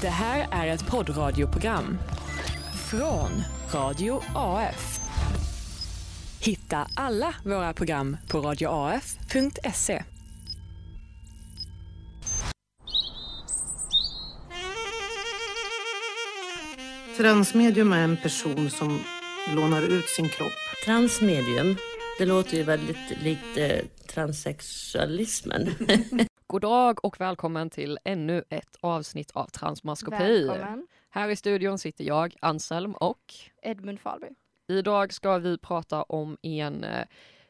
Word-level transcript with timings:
Det 0.00 0.08
här 0.08 0.48
är 0.50 0.66
ett 0.66 0.86
poddradioprogram 0.86 1.98
från 2.90 3.42
Radio 3.72 4.22
AF. 4.34 5.00
Hitta 6.40 6.88
alla 6.94 7.34
våra 7.44 7.72
program 7.72 8.16
på 8.28 8.40
radioaf.se. 8.40 10.04
Transmedium 17.16 17.92
är 17.92 18.04
en 18.04 18.16
person 18.16 18.70
som 18.70 19.00
lånar 19.54 19.82
ut 19.82 20.08
sin 20.08 20.28
kropp. 20.28 20.52
Transmedium, 20.84 21.76
det 22.18 22.26
låter 22.26 22.56
ju 22.56 22.62
väldigt 22.62 23.22
likt 23.22 23.56
eh, 23.56 23.78
transsexualismen. 24.14 25.70
God 26.48 26.60
dag 26.60 27.04
och 27.04 27.20
välkommen 27.20 27.70
till 27.70 27.98
ännu 28.04 28.44
ett 28.48 28.76
avsnitt 28.80 29.30
av 29.30 29.46
Transmaskopi. 29.46 30.46
Välkommen. 30.46 30.86
Här 31.10 31.28
i 31.28 31.36
studion 31.36 31.78
sitter 31.78 32.04
jag, 32.04 32.36
Anselm, 32.40 32.94
och 32.94 33.34
Edmund 33.62 34.00
Falby. 34.00 34.26
idag 34.68 35.12
ska 35.12 35.38
vi 35.38 35.58
prata 35.58 36.02
om 36.02 36.36
en 36.42 36.84
eh, 36.84 37.06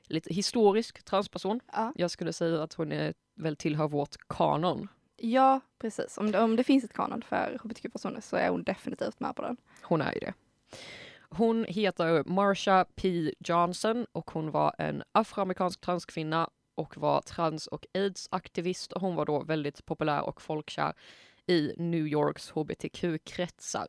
lite 0.06 0.34
historisk 0.34 1.04
transperson. 1.04 1.60
Ja. 1.72 1.92
Jag 1.96 2.10
skulle 2.10 2.32
säga 2.32 2.62
att 2.62 2.74
hon 2.74 2.92
är, 2.92 3.14
väl 3.34 3.56
tillhör 3.56 3.88
vårt 3.88 4.16
kanon. 4.28 4.88
ja, 5.16 5.60
precis. 5.78 6.18
Om 6.18 6.32
det, 6.32 6.40
om 6.40 6.56
det 6.56 6.64
finns 6.64 6.84
ett 6.84 6.92
kanon 6.92 7.22
för 7.22 7.58
hbtq-personer 7.62 8.20
så 8.20 8.36
är 8.36 8.48
hon 8.48 8.62
definitivt 8.62 9.20
med 9.20 9.36
på 9.36 9.42
den. 9.42 9.56
Hon 9.82 10.00
är 10.00 10.12
ju 10.12 10.20
det. 10.20 10.34
Hon 11.28 11.64
heter 11.68 12.24
Marsha 12.24 12.84
P. 12.94 13.34
Johnson 13.38 14.06
och 14.12 14.30
hon 14.30 14.50
var 14.50 14.74
en 14.78 15.02
afroamerikansk 15.12 15.80
transkvinna 15.80 16.50
och 16.76 16.96
var 16.96 17.20
trans 17.20 17.66
och 17.66 17.86
aids-aktivist. 17.94 18.92
Och 18.92 19.00
Hon 19.00 19.16
var 19.16 19.24
då 19.24 19.42
väldigt 19.42 19.86
populär 19.86 20.22
och 20.22 20.42
folkkär 20.42 20.92
i 21.46 21.74
New 21.76 22.06
Yorks 22.06 22.50
hbtq-kretsar. 22.50 23.86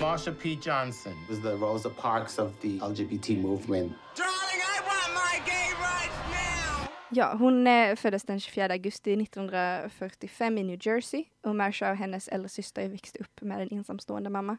Marsha 0.00 0.32
P. 0.42 0.48
Johnson 0.62 1.12
was 1.28 1.42
the 1.42 1.52
Rosa 1.52 1.90
Parks 1.90 2.38
of 2.38 2.60
the 2.60 2.68
LGBT 2.68 3.28
movement. 3.28 3.92
Darling, 4.16 4.60
I 4.60 4.80
want 4.86 5.10
my 5.14 5.38
gay 5.46 5.68
rights 5.78 6.16
now! 6.30 6.88
Ja, 7.10 7.36
hon 7.38 7.66
eh, 7.66 7.96
föddes 7.96 8.22
den 8.22 8.40
24 8.40 8.72
augusti 8.72 9.12
1945 9.22 10.58
i 10.58 10.62
New 10.62 10.78
Jersey 10.86 11.24
och 11.42 11.56
Marsha 11.56 11.90
och 11.90 11.96
hennes 11.96 12.28
äldre 12.28 12.48
syster 12.48 12.88
växte 12.88 13.18
upp 13.18 13.40
med 13.42 13.60
en 13.60 13.68
ensamstående 13.72 14.30
mamma. 14.30 14.56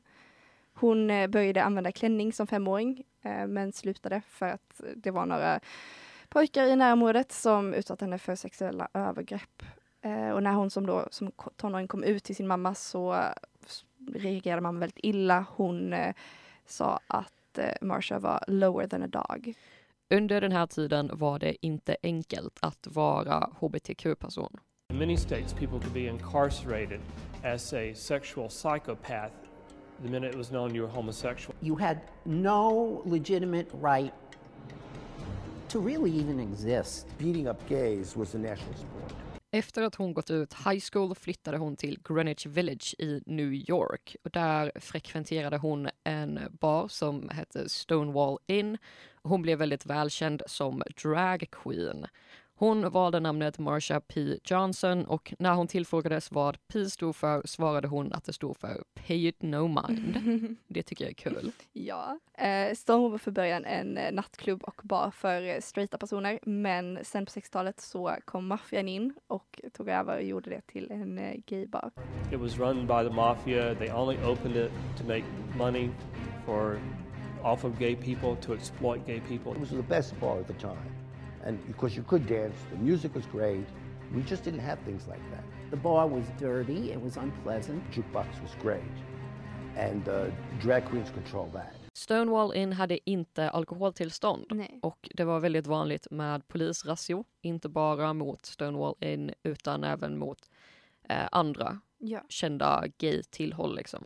Hon 0.74 1.10
eh, 1.10 1.28
började 1.28 1.64
använda 1.64 1.92
klänning 1.92 2.34
som 2.34 2.48
femåring 2.48 3.04
eh, 3.22 3.48
men 3.48 3.74
slutade 3.74 4.22
för 4.28 4.46
att 4.46 4.82
det 4.96 5.12
var 5.12 5.26
några 5.26 5.60
pojkar 6.30 6.66
i 6.66 6.76
närområdet 6.76 7.32
som 7.32 7.74
utsatte 7.74 8.06
henne 8.06 8.18
för 8.18 8.36
sexuella 8.36 8.88
övergrepp. 8.94 9.64
Eh, 10.02 10.30
och 10.30 10.44
när 10.44 10.54
hon 10.54 10.70
som 10.70 10.86
då 10.86 11.08
som 11.12 11.32
tonåring 11.56 11.88
kom 11.88 12.04
ut 12.04 12.24
till 12.24 12.36
sin 12.36 12.48
mamma 12.48 12.76
så 12.76 13.24
reagerade 14.14 14.62
mamma 14.62 14.80
väldigt 14.80 15.00
illa. 15.04 15.46
Hon 15.56 15.94
eh, 15.94 16.16
sa 16.66 17.00
att 17.08 17.58
eh, 17.58 17.72
Marsha 17.82 18.20
var 18.20 18.44
lower 18.48 18.88
than 18.88 19.04
a 19.04 19.08
dog. 19.08 19.54
Under 20.10 20.42
den 20.42 20.52
här 20.52 20.68
tiden 20.68 21.12
var 21.14 21.40
det 21.40 21.66
inte 21.66 21.98
enkelt 22.04 22.58
att 22.62 22.88
vara 22.88 23.50
hbtq-person. 23.60 24.60
In 24.90 25.00
many 25.00 25.18
states, 25.18 25.54
people 25.54 25.80
could 25.80 25.94
be 25.94 26.08
incarcerated 26.08 27.00
as 27.44 27.74
a 27.74 27.94
sexual 27.96 28.50
psychopath 28.50 29.34
the 30.04 30.10
minute 30.10 30.30
it 30.30 30.38
was 30.38 30.50
known 30.50 30.76
you 30.76 30.82
were 30.82 30.94
homosexual. 30.94 31.56
you 31.62 31.76
had 31.80 31.98
no 32.24 33.02
legitimate 33.06 33.68
right 33.82 34.14
to 35.70 35.80
really 35.80 36.20
even 36.20 36.40
exist. 36.40 37.08
beating 37.18 37.48
up 37.48 37.70
gays 37.70 38.16
was 38.16 38.36
a 38.36 38.38
national 38.38 38.74
sport. 38.76 39.14
Efter 39.52 39.82
att 39.82 39.96
hon 39.96 40.14
gått 40.14 40.32
ut 40.32 40.54
high 40.54 40.80
school 40.92 41.16
flyttade 41.16 41.58
hon 41.58 41.76
till 41.76 42.00
Greenwich 42.04 42.46
Village 42.46 42.96
i 43.00 43.22
New 43.26 43.54
York. 43.54 44.16
Och 44.24 44.32
där 44.32 44.72
frekventerade 44.76 45.58
hon 45.58 45.90
en 46.04 46.40
bar 46.52 46.88
som 46.88 47.30
hette 47.30 47.70
Stonewall 47.70 48.38
Inn. 48.48 48.78
Hon 49.24 49.42
blev 49.42 49.60
väldigt 49.60 49.86
välkänd 49.86 50.42
som 50.48 50.84
drag 51.04 51.48
queen. 51.52 52.06
Hon 52.60 52.90
valde 52.92 53.20
namnet 53.20 53.60
Marsha 53.60 54.00
P. 54.00 54.40
Johnson 54.44 55.06
och 55.06 55.34
när 55.40 55.54
hon 55.54 55.68
tillfrågades 55.68 56.32
vad 56.32 56.58
P 56.68 56.86
stod 56.86 57.16
för 57.16 57.42
svarade 57.46 57.88
hon 57.88 58.14
att 58.14 58.24
det 58.24 58.34
stod 58.34 58.58
för 58.58 58.84
Pay 59.08 59.28
it 59.28 59.42
no 59.42 59.68
mind. 59.68 60.58
Det 60.68 60.84
tycker 60.84 61.06
jag 61.06 61.10
är 61.10 61.16
kul. 61.16 61.52
Ja. 61.74 62.20
Eh, 62.34 62.76
Stonewall 62.76 63.12
var 63.12 63.18
för 63.18 63.32
början 63.32 63.66
en 63.66 63.98
eh, 63.98 64.12
nattklubb 64.12 64.64
och 64.64 64.82
bar 64.84 65.12
för 65.12 65.42
eh, 65.42 65.60
straighta 65.60 65.98
personer 65.98 66.40
men 66.44 67.00
sen 67.04 67.26
på 67.26 67.32
60-talet 67.32 67.80
så 67.80 68.16
kom 68.26 68.48
maffian 68.48 68.88
in 68.88 69.14
och 69.28 69.62
tog 69.74 69.90
över 69.90 70.18
och 70.18 70.24
gjorde 70.24 70.50
det 70.50 70.62
till 70.62 70.92
en 70.92 71.18
eh, 71.18 71.36
gaybar. 71.46 71.92
It 72.34 72.40
was 72.40 72.58
run 72.58 72.88
by 72.88 73.10
the 73.10 73.16
mafia. 73.16 73.76
They 73.76 73.92
only 73.92 74.18
opened 74.24 74.56
it 74.56 74.72
to 74.98 75.04
make 75.08 75.24
money 75.58 75.90
for 76.46 76.80
off 77.44 77.64
of 77.64 77.80
gay 77.80 77.96
people, 77.96 78.36
to 78.42 78.54
exploit 78.54 79.06
gay 79.08 79.20
people. 79.20 79.52
It 79.52 79.60
was 79.60 79.70
the 79.70 79.84
best 79.90 80.20
bar 80.20 80.40
at 80.40 80.48
the 80.48 80.54
time. 80.54 81.07
And 81.48 81.58
because 81.68 81.96
you 81.98 82.04
could 82.04 82.28
dance, 82.28 82.56
the 82.72 82.78
music 82.78 83.16
was 83.16 83.26
great. 83.32 83.66
We 84.16 84.22
just 84.30 84.44
didn't 84.44 84.60
have 84.66 84.78
things 84.86 85.08
like 85.08 85.22
that. 85.32 85.44
The 85.72 85.78
bar 85.78 86.08
was 86.08 86.26
dirty, 86.40 86.92
it 86.92 87.02
was 87.04 87.18
unpleasant. 87.18 87.84
Jukebox 87.92 88.28
was 88.42 88.52
great. 88.62 88.94
And 89.78 90.08
uh, 90.08 90.26
drag 90.62 90.86
queens 90.90 91.10
control 91.12 91.50
that. 91.54 91.74
Stonewall 91.94 92.54
Inn 92.54 92.74
hade 92.74 93.10
inte 93.10 93.50
alkoholtillstånd. 93.50 94.46
Nej. 94.50 94.80
Och 94.82 95.10
det 95.14 95.24
var 95.24 95.40
väldigt 95.40 95.68
vanligt 95.68 96.08
med 96.12 96.48
polisrazzior, 96.48 97.26
inte 97.42 97.70
bara 97.70 98.14
mot 98.14 98.46
Stonewall 98.46 98.96
Inn 99.00 99.32
utan 99.44 99.84
även 99.84 100.18
mot 100.18 100.50
eh, 101.10 101.28
andra 101.32 101.80
Ja. 101.98 102.22
kända 102.30 102.84
gay-tillhåll. 102.98 103.76
Liksom. 103.76 104.06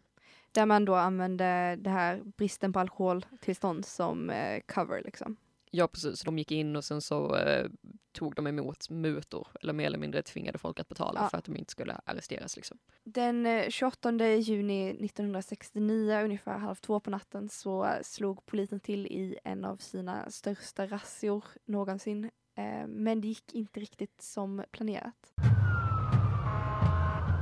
Där 0.52 0.66
man 0.66 0.86
då 0.86 0.96
använde 0.96 1.76
det 1.80 1.90
här 1.90 2.22
bristen 2.38 2.74
på 2.74 2.80
alkoholtillstånd 2.80 3.86
som 3.86 4.30
eh, 4.30 4.62
cover 4.68 5.02
liksom. 5.06 5.38
Ja 5.74 5.88
precis, 5.88 6.22
de 6.22 6.38
gick 6.38 6.52
in 6.52 6.76
och 6.76 6.84
sen 6.84 7.02
så 7.02 7.36
eh, 7.36 7.68
tog 8.12 8.36
de 8.36 8.48
emot 8.48 8.90
mutor 8.90 9.48
eller 9.62 9.74
mer 9.74 9.86
eller 9.86 9.98
mindre 9.98 10.22
tvingade 10.22 10.58
folk 10.58 10.80
att 10.80 10.88
betala 10.90 11.20
Ja. 11.24 11.30
för 11.30 11.38
att 11.38 11.46
de 11.46 11.58
inte 11.58 11.72
skulle 11.72 12.00
arresteras. 12.06 12.56
Liksom. 12.56 12.78
Den 13.04 13.46
eh, 13.46 13.70
28 13.70 14.12
juni 14.28 14.90
1969, 14.90 16.22
ungefär 16.24 16.58
halv 16.58 16.76
två 16.76 17.00
på 17.00 17.10
natten, 17.10 17.50
så 17.50 17.86
eh, 17.86 18.02
slog 18.02 18.46
polisen 18.46 18.80
till 18.80 19.06
i 19.08 19.38
en 19.44 19.66
av 19.66 19.78
sina 19.78 20.30
största 20.32 20.86
razzior 20.88 21.44
någonsin. 21.66 22.26
Eh, 22.58 22.88
men 22.88 23.22
det 23.22 23.28
gick 23.28 23.54
inte 23.54 23.80
riktigt 23.80 24.22
som 24.22 24.64
planerat. 24.72 25.34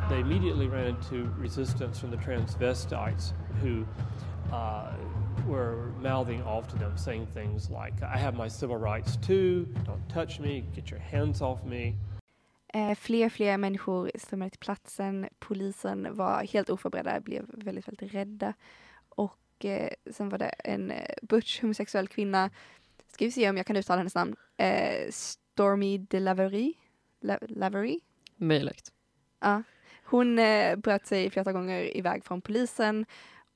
They 0.09 0.19
immediately 0.19 0.67
ran 0.67 0.87
into 0.87 1.15
resistance 1.41 1.99
from 1.99 2.11
the 2.11 2.17
transvestites 2.17 3.33
who 3.61 3.85
uh, 4.51 4.93
were 5.47 5.91
mouthing 6.01 6.43
off 6.43 6.67
to 6.71 6.77
them, 6.77 6.97
saying 6.97 7.27
things 7.33 7.69
like, 7.69 7.93
I 8.01 8.17
have 8.17 8.37
my 8.37 8.49
civil 8.49 8.77
rights 8.77 9.17
too, 9.27 9.65
don't 9.85 10.09
touch 10.13 10.39
me, 10.39 10.63
get 10.75 10.91
your 10.91 10.99
hands 10.99 11.41
off 11.41 11.63
me. 11.65 11.93
Eh, 12.73 12.95
fler 12.95 13.29
fler 13.29 13.57
människor 13.57 14.11
strömmade 14.15 14.49
till 14.49 14.59
platsen. 14.59 15.29
Polisen 15.39 16.15
var 16.15 16.43
helt 16.43 16.69
oförberedda, 16.69 17.19
blev 17.19 17.45
väldigt, 17.47 17.87
väldigt 17.87 18.13
rädda. 18.13 18.53
Och 19.09 19.65
eh, 19.65 19.89
sen 20.11 20.29
var 20.29 20.37
det 20.37 20.49
en 20.49 20.91
eh, 20.91 21.05
butch 21.21 21.61
homosexuell 21.61 22.07
kvinna, 22.07 22.49
ska 23.07 23.25
vi 23.25 23.31
se 23.31 23.49
om 23.49 23.57
jag 23.57 23.65
kan 23.65 23.75
uttala 23.77 23.97
hennes 23.97 24.15
namn, 24.15 24.35
eh, 24.57 25.09
Stormy 25.11 25.97
DeLavery. 25.97 26.73
La- 27.21 27.39
Lavery? 27.47 27.99
Möjligt. 28.35 28.91
Ja. 29.39 29.63
Hon 30.03 30.39
eh, 30.39 30.75
bröt 30.75 31.07
sig 31.07 31.29
flera 31.29 31.51
gånger 31.51 31.97
iväg 31.97 32.23
från 32.23 32.41
polisen 32.41 33.05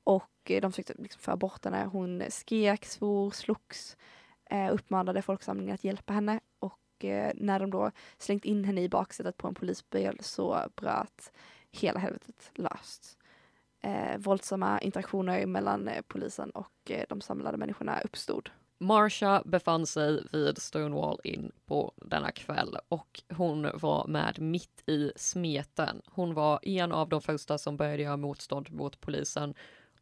och 0.04 0.24
Eh, 0.52 0.62
de 0.62 0.72
försökte 0.72 0.94
liksom 0.98 1.22
föra 1.22 1.38
bort 1.38 1.66
henne. 1.66 1.90
Hon 1.92 2.24
skrek, 2.30 2.86
svor, 2.86 3.32
slogs, 3.32 3.98
eh, 4.50 4.74
uppmanade 4.74 5.22
folksamlingen 5.22 5.74
att 5.74 5.84
hjälpa 5.84 6.14
henne 6.14 6.40
och 6.60 7.06
eh, 7.06 7.32
när 7.36 7.60
de 7.60 7.70
då 7.70 7.92
slängt 8.18 8.46
in 8.46 8.64
henne 8.64 8.82
i 8.82 8.90
baksätet 8.90 9.38
på 9.38 9.48
en 9.48 9.56
polisbil 9.56 10.18
så 10.20 10.66
bröt 10.76 11.32
hela 11.72 12.00
helvetet 12.00 12.52
löst. 12.56 13.18
Eh, 13.82 14.18
våldsamma 14.18 14.80
interaktioner 14.80 15.46
mellan 15.46 15.88
eh, 15.88 16.02
polisen 16.08 16.50
och 16.50 16.92
eh, 16.92 17.06
de 17.10 17.22
samlade 17.22 17.58
människorna 17.58 18.02
uppstod. 18.02 18.50
Marsha 18.78 19.42
befann 19.46 19.86
sig 19.86 20.24
vid 20.32 20.58
Stonewall 20.58 21.20
Inn 21.24 21.52
på 21.66 21.94
denna 21.96 22.32
kväll 22.32 22.78
och 22.90 23.24
hon 23.30 23.72
var 23.74 24.08
med 24.08 24.40
mitt 24.40 24.84
i 24.86 25.12
smeten. 25.16 26.02
Hon 26.06 26.34
var 26.34 26.60
en 26.64 26.92
av 26.92 27.10
de 27.10 27.22
första 27.22 27.58
som 27.58 27.78
började 27.78 28.04
göra 28.04 28.18
motstånd 28.18 28.72
mot 28.72 29.02
polisen 29.02 29.54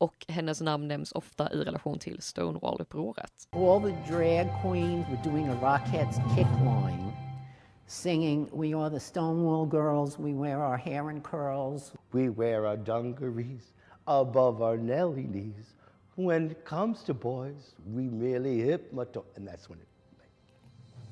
och 0.01 0.25
hennes 0.27 0.61
namn 0.61 0.87
nämns 0.87 1.11
ofta 1.11 1.53
i 1.53 1.57
relation 1.57 1.99
till 1.99 2.21
Stonewall-upproret. 2.21 3.47
All 3.51 3.81
the 3.81 4.13
drag 4.13 4.47
queens 4.61 5.05
were 5.09 5.31
doing 5.31 5.49
a 5.49 5.55
Rockettes 5.61 6.35
kick 6.35 6.47
line, 6.65 7.11
singing, 7.87 8.49
We 8.51 8.73
are 8.73 8.89
the 8.89 8.99
Stonewall 8.99 9.65
girls, 9.65 10.19
we 10.19 10.33
wear 10.33 10.57
our 10.57 10.77
hair 10.77 11.11
in 11.11 11.21
curls. 11.21 11.93
We 12.11 12.29
wear 12.29 12.65
our 12.65 12.77
dungarees 12.77 13.73
above 14.07 14.63
our 14.63 14.77
Nelly 14.77 15.27
knees. 15.27 15.75
When 16.15 16.51
it 16.51 16.65
comes 16.65 17.03
to 17.03 17.13
boys, 17.13 17.75
we 17.93 18.03
merely 18.03 18.59
hypnotize. 18.59 19.23
And 19.35 19.47
that's 19.47 19.69
when 19.69 19.79
it, 19.79 19.87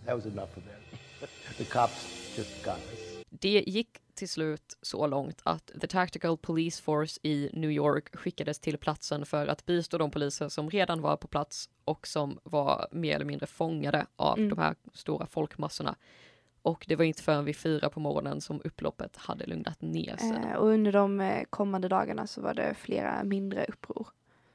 that 0.06 0.16
was 0.16 0.26
enough 0.26 0.58
of 0.58 0.64
them. 0.66 0.82
the 1.58 1.66
cops 1.66 2.36
just 2.36 2.64
got 2.64 2.78
us. 2.78 3.24
Det 3.30 3.66
gick 3.66 4.02
till 4.20 4.30
slut 4.30 4.78
så 4.82 5.08
långt 5.08 5.42
att 5.44 5.72
The 5.82 5.88
Tactical 5.88 6.38
Police 6.38 6.82
Force 6.84 7.20
i 7.24 7.50
New 7.54 7.72
York 7.72 8.16
skickades 8.16 8.60
till 8.60 8.78
platsen 8.78 9.26
för 9.26 9.48
att 9.48 9.66
bistå 9.66 9.98
de 9.98 10.12
poliser 10.12 10.50
som 10.50 10.70
redan 10.70 11.02
var 11.02 11.18
på 11.18 11.28
plats 11.28 11.70
och 11.86 12.08
som 12.08 12.40
var 12.44 12.88
mer 12.92 13.16
eller 13.16 13.26
mindre 13.26 13.48
fångade 13.48 14.06
av 14.16 14.38
Mm. 14.38 14.50
de 14.50 14.58
här 14.60 14.76
stora 14.94 15.26
folkmassorna. 15.26 15.96
Och 16.62 16.86
det 16.88 16.96
var 16.96 17.06
inte 17.06 17.24
förrän 17.24 17.46
vid 17.46 17.56
fyra 17.56 17.90
på 17.90 18.00
morgonen 18.00 18.42
som 18.42 18.62
upploppet 18.64 19.18
hade 19.18 19.46
lugnat 19.46 19.82
ner 19.82 20.18
sig. 20.18 20.38
Eh, 20.52 20.56
och 20.56 20.68
under 20.68 20.92
de 20.92 21.22
eh, 21.22 21.44
kommande 21.50 21.88
dagarna 21.88 22.28
så 22.28 22.42
var 22.42 22.54
det 22.54 22.74
flera 22.74 23.24
mindre 23.24 23.66
uppror 23.66 24.08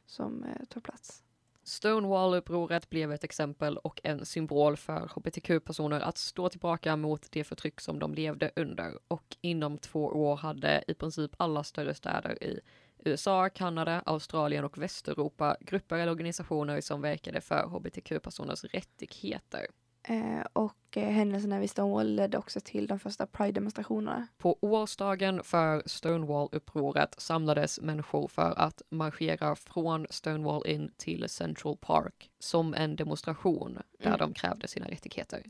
som 0.06 0.44
eh, 0.44 0.64
tog 0.68 0.82
plats. 0.82 1.22
Stonewall-upproret 1.64 2.90
blev 2.90 3.12
ett 3.12 3.24
exempel 3.24 3.76
och 3.76 4.00
en 4.04 4.26
symbol 4.26 4.76
för 4.76 5.10
hbtq-personer 5.14 6.00
att 6.00 6.18
stå 6.18 6.48
tillbaka 6.48 6.96
mot 6.96 7.32
det 7.32 7.44
förtryck 7.44 7.80
som 7.80 7.98
de 7.98 8.14
levde 8.14 8.50
under. 8.56 8.98
Och 9.08 9.36
inom 9.40 9.78
två 9.78 10.04
år 10.04 10.36
hade 10.36 10.84
i 10.88 10.94
princip 10.94 11.30
alla 11.36 11.64
större 11.64 11.94
städer 11.94 12.42
i 12.44 12.60
USA, 13.04 13.48
Kanada, 13.48 14.02
Australien 14.06 14.64
och 14.64 14.78
Västeuropa 14.78 15.56
grupper 15.60 15.96
eller 15.96 16.12
organisationer 16.12 16.80
som 16.80 17.00
verkade 17.00 17.40
för 17.40 17.66
hbtq-personers 17.66 18.64
rättigheter. 18.64 19.66
Eh, 20.08 20.46
och 20.52 20.76
eh, 20.96 21.08
händelserna 21.08 21.58
vid 21.58 21.70
Stonewall 21.70 22.14
ledde 22.14 22.38
också 22.38 22.60
till 22.60 22.86
de 22.86 22.98
första 22.98 23.26
Pride-demonstrationerna. 23.26 24.26
På 24.38 24.58
årsdagen 24.60 25.42
för 25.44 25.82
Stonewall-upproret 25.86 27.14
samlades 27.20 27.80
människor 27.80 28.28
för 28.28 28.54
att 28.58 28.82
marschera 28.90 29.56
från 29.56 30.06
Stonewall 30.10 30.66
in 30.66 30.90
till 30.96 31.28
Central 31.28 31.76
Park 31.76 32.30
som 32.38 32.74
en 32.74 32.96
demonstration 32.96 33.78
där 33.98 34.06
Mm. 34.06 34.18
de 34.18 34.32
krävde 34.34 34.68
sina 34.68 34.86
rättigheter. 34.88 35.42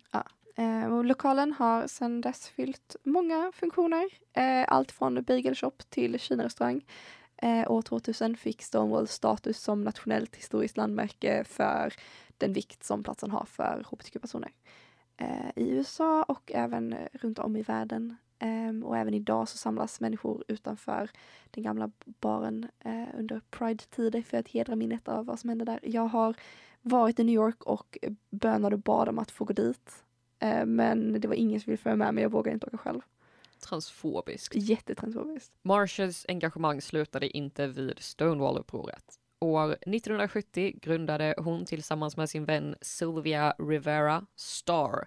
Eh, 0.57 0.93
och 0.95 1.05
lokalen 1.05 1.53
har 1.53 1.87
sedan 1.87 2.21
dess 2.21 2.49
fyllt 2.49 2.97
många 3.05 3.53
funktioner. 3.55 4.05
Eh, 4.33 4.65
allt 4.69 4.93
från 4.93 5.23
bagel 5.25 5.55
shop 5.55 5.73
till 5.89 6.19
Kina-restaurang. 6.21 6.85
Eh, 7.37 7.71
år 7.71 7.83
2000 7.83 8.37
fick 8.37 8.63
Stonewall 8.63 9.09
status 9.09 9.59
som 9.59 9.85
nationellt 9.85 10.37
historiskt 10.37 10.77
landmärke 10.77 11.45
för 11.45 11.93
den 12.39 12.53
vikt 12.53 12.85
som 12.85 13.03
platsen 13.03 13.31
har 13.31 13.45
för 13.45 13.85
hbtq-personer. 13.91 14.51
Eh, 15.17 15.49
I 15.57 15.71
USA 15.71 16.23
och 16.23 16.53
även 16.55 16.97
runt 17.13 17.39
om 17.39 17.57
i 17.57 17.63
världen. 17.63 18.17
Eh, 18.39 18.85
och 18.87 18.97
även 18.97 19.15
idag 19.15 19.49
så 19.49 19.59
samlas 19.59 20.01
människor 20.01 20.45
utanför 20.49 21.11
den 21.51 21.65
gamla 21.65 21.91
baren 22.05 22.69
eh, 22.85 23.09
under 23.19 23.41
Pride-tider 23.51 24.23
för 24.23 24.39
att 24.39 24.49
hedra 24.49 24.77
minnet 24.77 25.09
av 25.09 25.27
vad 25.27 25.39
som 25.39 25.49
hände 25.49 25.65
där. 25.65 25.81
Jag 25.83 26.07
har 26.07 26.35
varit 26.83 27.19
i 27.19 27.25
New 27.25 27.35
York 27.35 27.63
och 27.63 27.99
bönade 28.31 28.77
och 28.77 28.83
bad 28.83 29.09
om 29.09 29.19
att 29.19 29.31
få 29.31 29.45
gå 29.45 29.53
dit. 29.53 30.05
Eh, 30.39 30.67
Men 30.67 31.21
det 31.21 31.29
var 31.29 31.35
ingen 31.35 31.61
som 31.61 31.71
ville 31.71 31.83
följa 31.83 31.97
med 31.97 32.15
mig, 32.15 32.23
jag 32.23 32.31
vågade 32.31 32.55
inte 32.55 32.67
åka 32.67 32.79
själv. 32.79 33.01
Transfobiskt. 33.65 34.55
Jättetransfobiskt. 34.55 35.53
Marshalls 35.63 36.27
engagemang 36.29 36.81
slutade 36.81 37.37
inte 37.37 37.67
vid 37.67 37.99
Stonewall-upproret. 37.99 39.05
År 39.41 39.73
1970 39.73 40.73
grundade 40.83 41.35
hon 41.39 41.65
tillsammans 41.65 42.17
med 42.17 42.31
sin 42.31 42.45
vän 42.45 42.77
Sylvia 42.81 43.55
Rivera 43.59 44.27
STAR, 44.37 45.07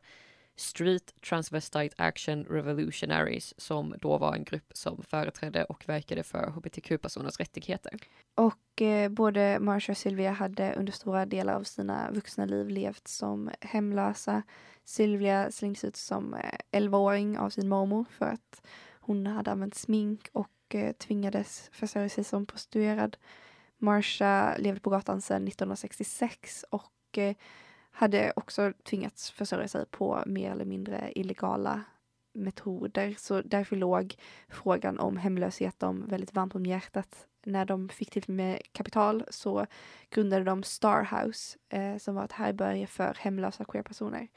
Street 0.59 1.13
Transvestite 1.29 1.95
Action 1.97 2.43
Revolutionaries, 2.43 3.53
som 3.57 3.95
då 4.01 4.17
var 4.17 4.35
en 4.35 4.43
grupp 4.43 4.71
som 4.73 5.03
företrädde 5.03 5.63
och 5.63 5.89
verkade 5.89 6.23
för 6.23 6.47
hbtq-personers 6.47 7.39
rättigheter. 7.39 7.99
Och 8.35 8.81
eh, 8.81 9.09
både 9.09 9.57
Marsha 9.59 9.91
och 9.91 9.97
Sylvia 9.97 10.31
hade 10.31 10.73
under 10.73 10.93
stora 10.93 11.25
delar 11.25 11.53
av 11.53 11.63
sina 11.63 12.11
vuxna 12.11 12.45
liv 12.45 12.69
levt 12.69 13.07
som 13.07 13.49
hemlösa. 13.61 14.43
Sylvia 14.85 15.51
slängdes 15.51 15.83
ut 15.83 15.95
som 15.95 16.33
eh, 16.33 16.59
11-åring 16.71 17.37
av 17.37 17.49
sin 17.49 17.69
mormor 17.69 18.05
för 18.11 18.25
att 18.25 18.61
hon 18.93 19.27
hade 19.27 19.51
använt 19.51 19.75
smink 19.75 20.29
och 20.31 20.75
eh, 20.75 20.93
tvingades 20.93 21.69
försörja 21.73 22.09
sig 22.09 22.23
som 22.23 22.45
prostituerad. 22.45 23.17
Marsha 23.77 24.55
levde 24.57 24.79
på 24.79 24.89
gatan 24.89 25.21
sedan 25.21 25.47
1966 25.47 26.65
och 26.69 27.17
eh, 27.17 27.35
hade 27.97 28.33
också 28.35 28.73
tvingats 28.83 29.31
försörja 29.31 29.67
sig 29.67 29.85
på 29.85 30.23
mer 30.25 30.51
eller 30.51 30.65
mindre 30.65 31.11
illegala 31.15 31.83
metoder. 32.33 33.15
Så 33.17 33.41
därför 33.41 33.75
låg 33.75 34.15
frågan 34.47 34.99
om 34.99 35.17
hemlöshet 35.17 35.79
dem 35.79 36.05
väldigt 36.07 36.33
varmt 36.33 36.55
om 36.55 36.65
hjärtat. 36.65 37.27
När 37.45 37.65
de 37.65 37.89
fick 37.89 38.11
till 38.11 38.23
med 38.27 38.61
kapital 38.71 39.23
så 39.29 39.65
grundade 40.09 40.43
de 40.43 40.63
Starhouse, 40.63 41.57
eh, 41.69 41.97
som 41.97 42.15
var 42.15 42.25
ett 42.25 42.31
härbärge 42.31 42.87
för 42.87 43.17
hemlösa 43.19 43.65
queerpersoner. 43.65 44.27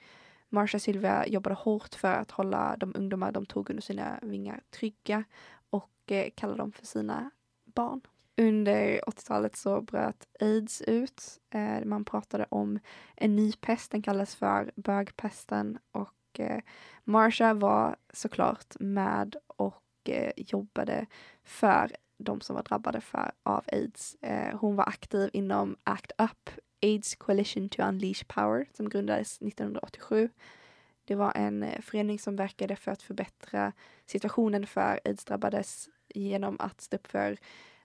Marsha 0.48 0.76
och 0.76 0.82
Sylvia 0.82 1.26
jobbade 1.26 1.56
hårt 1.56 1.94
för 1.94 2.12
att 2.12 2.30
hålla 2.30 2.76
de 2.76 2.92
ungdomar 2.96 3.32
de 3.32 3.46
tog 3.46 3.70
under 3.70 3.82
sina 3.82 4.18
vingar 4.22 4.60
trygga 4.70 5.24
och 5.70 5.90
eh, 6.06 6.30
kallade 6.34 6.58
dem 6.58 6.72
för 6.72 6.86
sina 6.86 7.30
barn. 7.64 8.00
Under 8.40 9.00
80-talet 9.06 9.56
så 9.56 9.80
bröt 9.80 10.28
aids 10.40 10.82
ut. 10.82 11.40
Eh, 11.50 11.84
man 11.84 12.04
pratade 12.04 12.46
om 12.48 12.78
en 13.16 13.36
ny 13.36 13.52
pest, 13.52 13.90
den 13.90 14.02
kallades 14.02 14.34
för 14.34 14.72
bögpesten 14.76 15.78
och 15.92 16.40
eh, 16.40 16.60
Marsha 17.04 17.54
var 17.54 17.96
såklart 18.12 18.80
med 18.80 19.36
och 19.46 19.82
eh, 20.08 20.32
jobbade 20.36 21.06
för 21.44 21.96
de 22.18 22.40
som 22.40 22.56
var 22.56 22.62
drabbade 22.62 23.00
för, 23.00 23.32
av 23.42 23.64
aids. 23.72 24.16
Eh, 24.20 24.58
hon 24.58 24.76
var 24.76 24.88
aktiv 24.88 25.30
inom 25.32 25.76
ACT 25.84 26.12
UP, 26.18 26.50
AIDS 26.82 27.14
Coalition 27.14 27.68
to 27.68 27.82
Unleash 27.82 28.24
Power, 28.24 28.66
som 28.72 28.88
grundades 28.88 29.42
1987. 29.42 30.28
Det 31.04 31.14
var 31.14 31.32
en 31.34 31.62
eh, 31.62 31.80
förening 31.80 32.18
som 32.18 32.36
verkade 32.36 32.76
för 32.76 32.90
att 32.90 33.02
förbättra 33.02 33.72
situationen 34.06 34.66
för 34.66 35.00
aids-drabbades 35.04 35.88
genom 36.14 36.56
att 36.60 36.80
stå 36.80 36.96
upp 36.96 37.06
för 37.06 37.36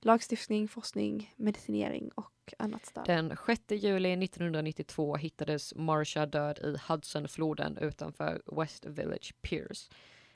lagstiftning, 0.05 0.67
forskning, 0.67 1.33
medicinering 1.35 2.09
och 2.15 2.53
annat 2.57 2.85
stöd. 2.85 3.05
Den 3.05 3.37
6 3.45 3.61
juli 3.69 4.23
1992 4.25 5.15
hittades 5.15 5.75
Marsha 5.75 6.25
död 6.25 6.59
i 6.59 6.75
Hudsonfloden 6.87 7.77
utanför 7.77 8.41
West 8.45 8.85
Village 8.85 9.33
Piers. 9.41 9.89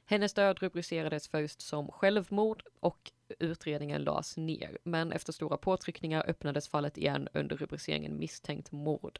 Hennes 0.05 0.33
död 0.33 0.59
rubricerades 0.59 1.27
först 1.27 1.61
som 1.61 1.91
självmord 1.91 2.63
och 2.79 3.11
utredningen 3.39 4.03
lades 4.03 4.37
ner. 4.37 4.77
Men 4.83 5.11
efter 5.11 5.33
stora 5.33 5.57
påtryckningar 5.57 6.29
öppnades 6.29 6.67
fallet 6.67 6.97
igen 6.97 7.27
under 7.33 7.57
rubriceringen 7.57 8.19
misstänkt 8.19 8.71
mord. 8.71 9.19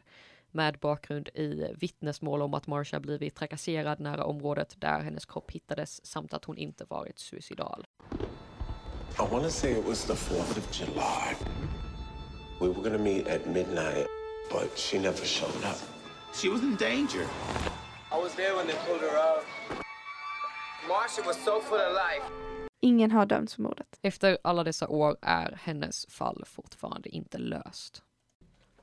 Med 0.52 0.78
bakgrund 0.80 1.28
i 1.28 1.74
vittnesmål 1.80 2.42
om 2.42 2.54
att 2.54 2.68
Marsha 2.68 3.00
blivit 3.00 3.36
trakasserad 3.36 4.00
nära 4.00 4.24
området 4.24 4.76
där 4.78 5.00
hennes 5.00 5.26
kropp 5.26 5.52
hittades 5.52 6.06
samt 6.06 6.34
att 6.34 6.46
hon 6.46 6.58
inte 6.58 6.86
varit 6.86 7.20
suicidal. 7.20 7.86
I 9.18 9.24
want 9.24 9.44
to 9.44 9.52
say 9.52 9.72
it 9.72 9.84
was 9.84 10.06
the 10.06 10.14
4th 10.14 10.58
of 10.58 10.72
July. 10.72 11.36
We 12.60 12.68
were 12.68 12.82
going 12.84 12.98
to 12.98 13.04
meet 13.04 13.28
at 13.28 13.48
midnight, 13.48 14.08
but 14.52 14.78
she 14.78 15.00
never 15.00 15.26
showed 15.26 15.64
up. 15.64 15.80
She 16.34 16.50
was 16.50 16.62
in 16.62 16.76
danger. 16.76 17.26
I 18.12 18.18
was 18.18 18.36
there 18.36 18.56
when 18.56 18.68
they 18.68 18.76
pulled 18.88 19.02
her 19.02 19.18
out. 19.18 19.44
Marsha 20.88 21.26
was 21.26 21.38
so 21.46 21.60
full 21.62 21.80
of 21.80 21.94
life. 21.94 22.24
Ingen 22.82 23.12
har 23.12 23.26
dömts 23.26 23.56
för 23.56 23.62
mordet. 23.62 24.00
Efter 24.02 24.38
alla 24.44 24.64
dessa 24.64 24.88
år 24.88 25.18
är 25.22 25.60
hennes 25.64 26.06
fall 26.10 26.44
fortfarande 26.46 27.10
inte 27.10 27.38
löst. 27.38 28.04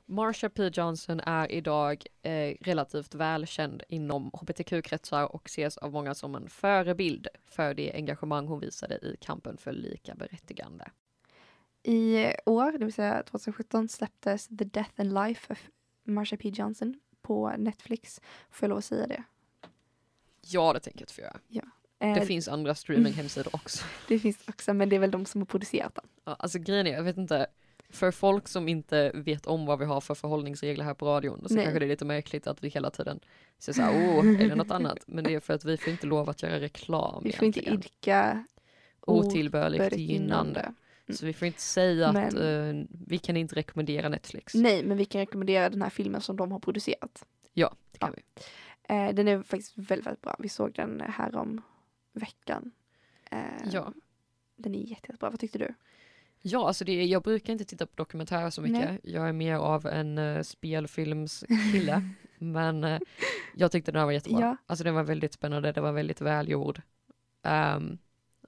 Marsha 0.09 0.49
P 0.49 0.69
Johnson 0.73 1.19
är 1.19 1.51
idag 1.51 2.05
eh, 2.21 2.55
relativt 2.61 3.15
välkänd 3.15 3.83
inom 3.87 4.31
hbtq-kretsar 4.33 5.23
och 5.23 5.45
ses 5.45 5.77
av 5.77 5.91
många 5.91 6.15
som 6.15 6.35
en 6.35 6.49
förebild 6.49 7.27
för 7.45 7.73
det 7.73 7.93
engagemang 7.93 8.47
hon 8.47 8.59
visade 8.59 8.95
i 8.95 9.17
kampen 9.21 9.57
för 9.57 9.71
lika 9.71 10.15
berättigande. 10.15 10.85
I 11.83 12.25
år, 12.45 12.71
det 12.71 12.85
vill 12.85 12.93
säga 12.93 13.23
2017, 13.23 13.89
släpptes 13.89 14.47
The 14.47 14.65
Death 14.65 14.91
and 14.97 15.13
Life 15.13 15.53
of 15.53 15.59
Marsha 16.03 16.37
P 16.37 16.49
Johnson 16.49 16.99
på 17.21 17.53
Netflix. 17.57 18.21
Får 18.49 18.65
jag 18.65 18.69
lov 18.69 18.77
att 18.77 18.85
säga 18.85 19.07
det? 19.07 19.23
Ja, 20.41 20.73
det 20.73 20.79
tänker 20.79 21.01
jag 21.01 21.09
få 21.09 21.21
göra. 21.21 21.39
Ja. 21.47 21.63
Det 21.97 22.05
Eh, 22.05 22.21
finns 22.21 22.47
andra 22.47 22.75
streaminghemsidor 22.75 23.55
också. 23.55 23.85
Det 24.07 24.19
finns 24.19 24.47
också, 24.47 24.73
men 24.73 24.89
det 24.89 24.95
är 24.95 24.99
väl 24.99 25.11
de 25.11 25.25
som 25.25 25.41
har 25.41 25.45
producerat 25.45 25.95
den. 25.95 26.05
Ja, 26.23 26.35
alltså 26.39 26.59
grejen 26.59 26.87
är, 26.87 26.91
jag 26.91 27.03
vet 27.03 27.17
inte, 27.17 27.47
för 27.89 28.11
folk 28.11 28.47
som 28.47 28.67
inte 28.67 29.11
vet 29.13 29.45
om 29.47 29.65
vad 29.65 29.79
vi 29.79 29.85
har 29.85 30.01
för 30.01 30.15
förhållningsregler 30.15 30.85
här 30.85 30.93
på 30.93 31.05
radion 31.05 31.43
så 31.47 31.53
Nej. 31.55 31.63
kanske 31.63 31.79
det 31.79 31.85
är 31.85 31.89
lite 31.89 32.05
märkligt 32.05 32.47
att 32.47 32.63
vi 32.63 32.69
hela 32.69 32.89
tiden 32.89 33.19
säger 33.59 33.75
så 33.75 33.81
här, 33.81 34.17
åh, 34.17 34.27
är 34.41 34.49
det 34.49 34.55
något 34.55 34.71
annat? 34.71 34.97
Men 35.07 35.23
det 35.23 35.33
är 35.33 35.39
för 35.39 35.53
att 35.53 35.65
vi 35.65 35.77
får 35.77 35.91
inte 35.93 36.07
lov 36.07 36.29
att 36.29 36.43
göra 36.43 36.59
reklam 36.59 37.21
Vi 37.23 37.31
får 37.31 37.45
inte 37.45 37.59
egentligen. 37.59 37.79
idka 37.97 38.45
Otillbörligt 39.01 39.97
gynnande. 39.97 40.13
gynnande. 40.13 40.73
Så 41.09 41.25
vi 41.25 41.33
får 41.33 41.45
inte 41.45 41.61
säga 41.61 42.07
att 42.07 42.13
Men- 42.33 42.79
eh, 42.81 42.85
vi 43.07 43.17
kan 43.17 43.37
inte 43.37 43.55
rekommendera 43.55 44.09
Netflix. 44.09 44.53
Nej, 44.55 44.83
men 44.83 44.97
vi 44.97 45.05
kan 45.05 45.19
rekommendera 45.21 45.69
den 45.69 45.81
här 45.81 45.89
filmen 45.89 46.21
som 46.21 46.35
de 46.37 46.51
har 46.51 46.59
producerat. 46.59 47.25
Ja, 47.53 47.75
det 47.91 47.97
kan 47.99 48.13
vi. 48.15 48.23
Eh, 48.95 49.13
den 49.13 49.27
är 49.27 49.43
faktiskt 49.43 49.77
väldigt, 49.77 50.05
väldigt 50.07 50.21
bra. 50.21 50.35
Vi 50.39 50.49
såg 50.49 50.73
den 50.73 51.01
här 51.07 51.35
om 51.35 51.61
veckan. 52.13 52.71
Eh, 53.31 53.39
Ja. 53.71 53.93
Den 54.55 54.75
är 54.75 54.79
jätte- 54.79 54.91
jättebra. 55.11 55.29
Vad 55.29 55.39
tyckte 55.39 55.57
du? 55.57 55.73
Ja, 56.41 56.67
alltså 56.67 56.85
det, 56.85 57.05
jag 57.05 57.23
brukar 57.23 57.53
inte 57.53 57.65
titta 57.65 57.85
på 57.85 57.91
dokumentärer 57.95 58.49
så 58.49 58.61
mycket. 58.61 58.89
Nej. 58.89 58.99
Jag 59.03 59.29
är 59.29 59.33
mer 59.33 59.55
av 59.55 59.85
en 59.87 60.17
uh, 60.17 60.41
spelfilmskille. 60.43 62.09
men 62.37 62.83
eh, 62.83 62.99
jag 63.55 63.71
tyckte 63.71 63.91
den 63.91 63.99
här 63.99 64.05
var 64.05 64.11
jättebra. 64.11 64.41
Ja. 64.41 64.57
Alltså 64.65 64.83
den 64.83 64.95
var 64.95 65.03
väldigt 65.03 65.33
spännande, 65.33 65.71
den 65.71 65.83
var 65.83 65.91
väldigt 65.91 66.21
välgjord. 66.21 66.81
Ehm, 67.43 67.97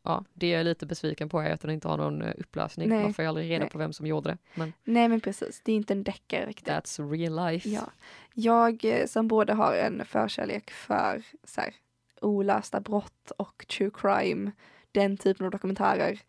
Ja, 0.03 0.25
det 0.34 0.50
jag 0.50 0.60
är 0.60 0.63
lite 0.63 0.86
besviken 0.86 1.29
på 1.29 1.41
är 1.41 1.51
att 1.51 1.62
den 1.62 1.72
inte 1.72 1.88
har 1.88 1.98
någon 1.98 2.22
eh, 2.22 2.34
upplösning. 2.38 2.89
Nej, 2.89 3.03
Man 3.03 3.13
får 3.13 3.24
ju 3.24 3.29
aldrig 3.29 3.50
reda 3.50 3.60
nej. 3.60 3.69
på 3.69 3.77
vem 3.77 3.93
som 3.93 4.08
gjorde 4.08 4.29
det. 4.29 4.38
Men 4.55 4.74
Nej 4.84 5.08
men 5.08 5.22
precis, 5.22 5.62
det 5.65 5.72
är 5.72 5.75
inte 5.75 5.93
en 5.93 6.03
deckare 6.03 6.46
riktigt. 6.46 6.67
that's 6.67 7.12
real 7.12 7.51
life. 7.51 7.69
Ja. 7.69 7.91
Jag 8.34 9.03
som 9.08 9.27
både 9.27 9.53
har 9.53 9.75
en 9.75 10.05
förkärlek 10.05 10.72
för 10.72 11.24
så 11.43 11.62
här, 11.62 11.75
olösta 12.22 12.79
brott 12.79 13.31
och 13.38 13.65
true 13.67 13.91
crime, 13.93 14.51
den 14.91 15.17
typen 15.17 15.46
av 15.46 15.51
dokumentärer 15.51 16.19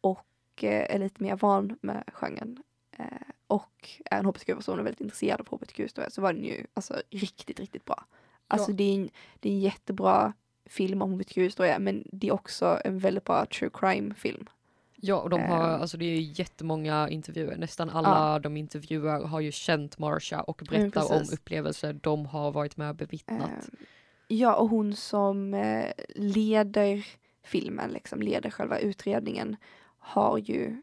och 0.00 0.27
eh, 0.64 0.94
är 0.94 0.98
lite 0.98 1.22
mer 1.22 1.36
van 1.36 1.78
med 1.80 2.04
genren 2.12 2.58
eh, 2.98 3.04
och 3.46 3.88
är 4.04 4.18
en 4.18 4.24
hbtq-person 4.26 4.78
och 4.78 4.86
väldigt 4.86 5.00
intresserad 5.00 5.40
av 5.40 5.46
hbtq-historia 5.48 6.10
så 6.10 6.20
var 6.22 6.32
den 6.32 6.44
ju 6.44 6.66
alltså 6.74 7.02
riktigt, 7.10 7.60
riktigt 7.60 7.84
bra. 7.84 8.04
Alltså 8.48 8.70
Ja. 8.70 8.76
det, 8.76 8.84
är 8.84 8.94
en, 8.94 9.08
det 9.40 9.48
är 9.48 9.52
en 9.52 9.60
jättebra 9.60 10.32
film 10.66 11.02
om 11.02 11.12
hbtq-historia 11.12 11.78
men 11.78 12.04
det 12.12 12.28
är 12.28 12.32
också 12.32 12.80
en 12.84 12.98
väldigt 12.98 13.24
bra 13.24 13.46
true 13.46 13.70
crime-film. 13.74 14.46
Ja, 15.00 15.16
och 15.20 15.30
de 15.30 15.40
har, 15.40 15.74
Ehm. 15.74 15.80
alltså 15.80 15.96
det 15.96 16.04
är 16.04 16.20
jättemånga 16.40 17.08
intervjuer. 17.08 17.56
Nästan 17.56 17.90
alla 17.90 18.38
de 18.38 18.56
intervjuar 18.56 19.24
har 19.26 19.40
ju 19.40 19.52
känt 19.52 19.98
Marsha 19.98 20.40
och 20.42 20.62
berättar 20.70 21.02
om 21.02 21.08
precis. 21.18 21.32
upplevelser 21.34 21.92
de 21.92 22.26
har 22.26 22.52
varit 22.52 22.76
med 22.76 22.90
och 22.90 22.96
bevittnat. 22.96 23.50
Eh, 23.50 23.78
Ja, 24.30 24.54
och 24.56 24.68
hon 24.68 24.94
som 24.96 25.54
eh, 25.54 25.90
leder 26.14 27.06
filmen, 27.44 27.90
liksom 27.90 28.22
leder 28.22 28.50
själva 28.50 28.78
utredningen, 28.78 29.56
har 29.98 30.38
ju 30.38 30.82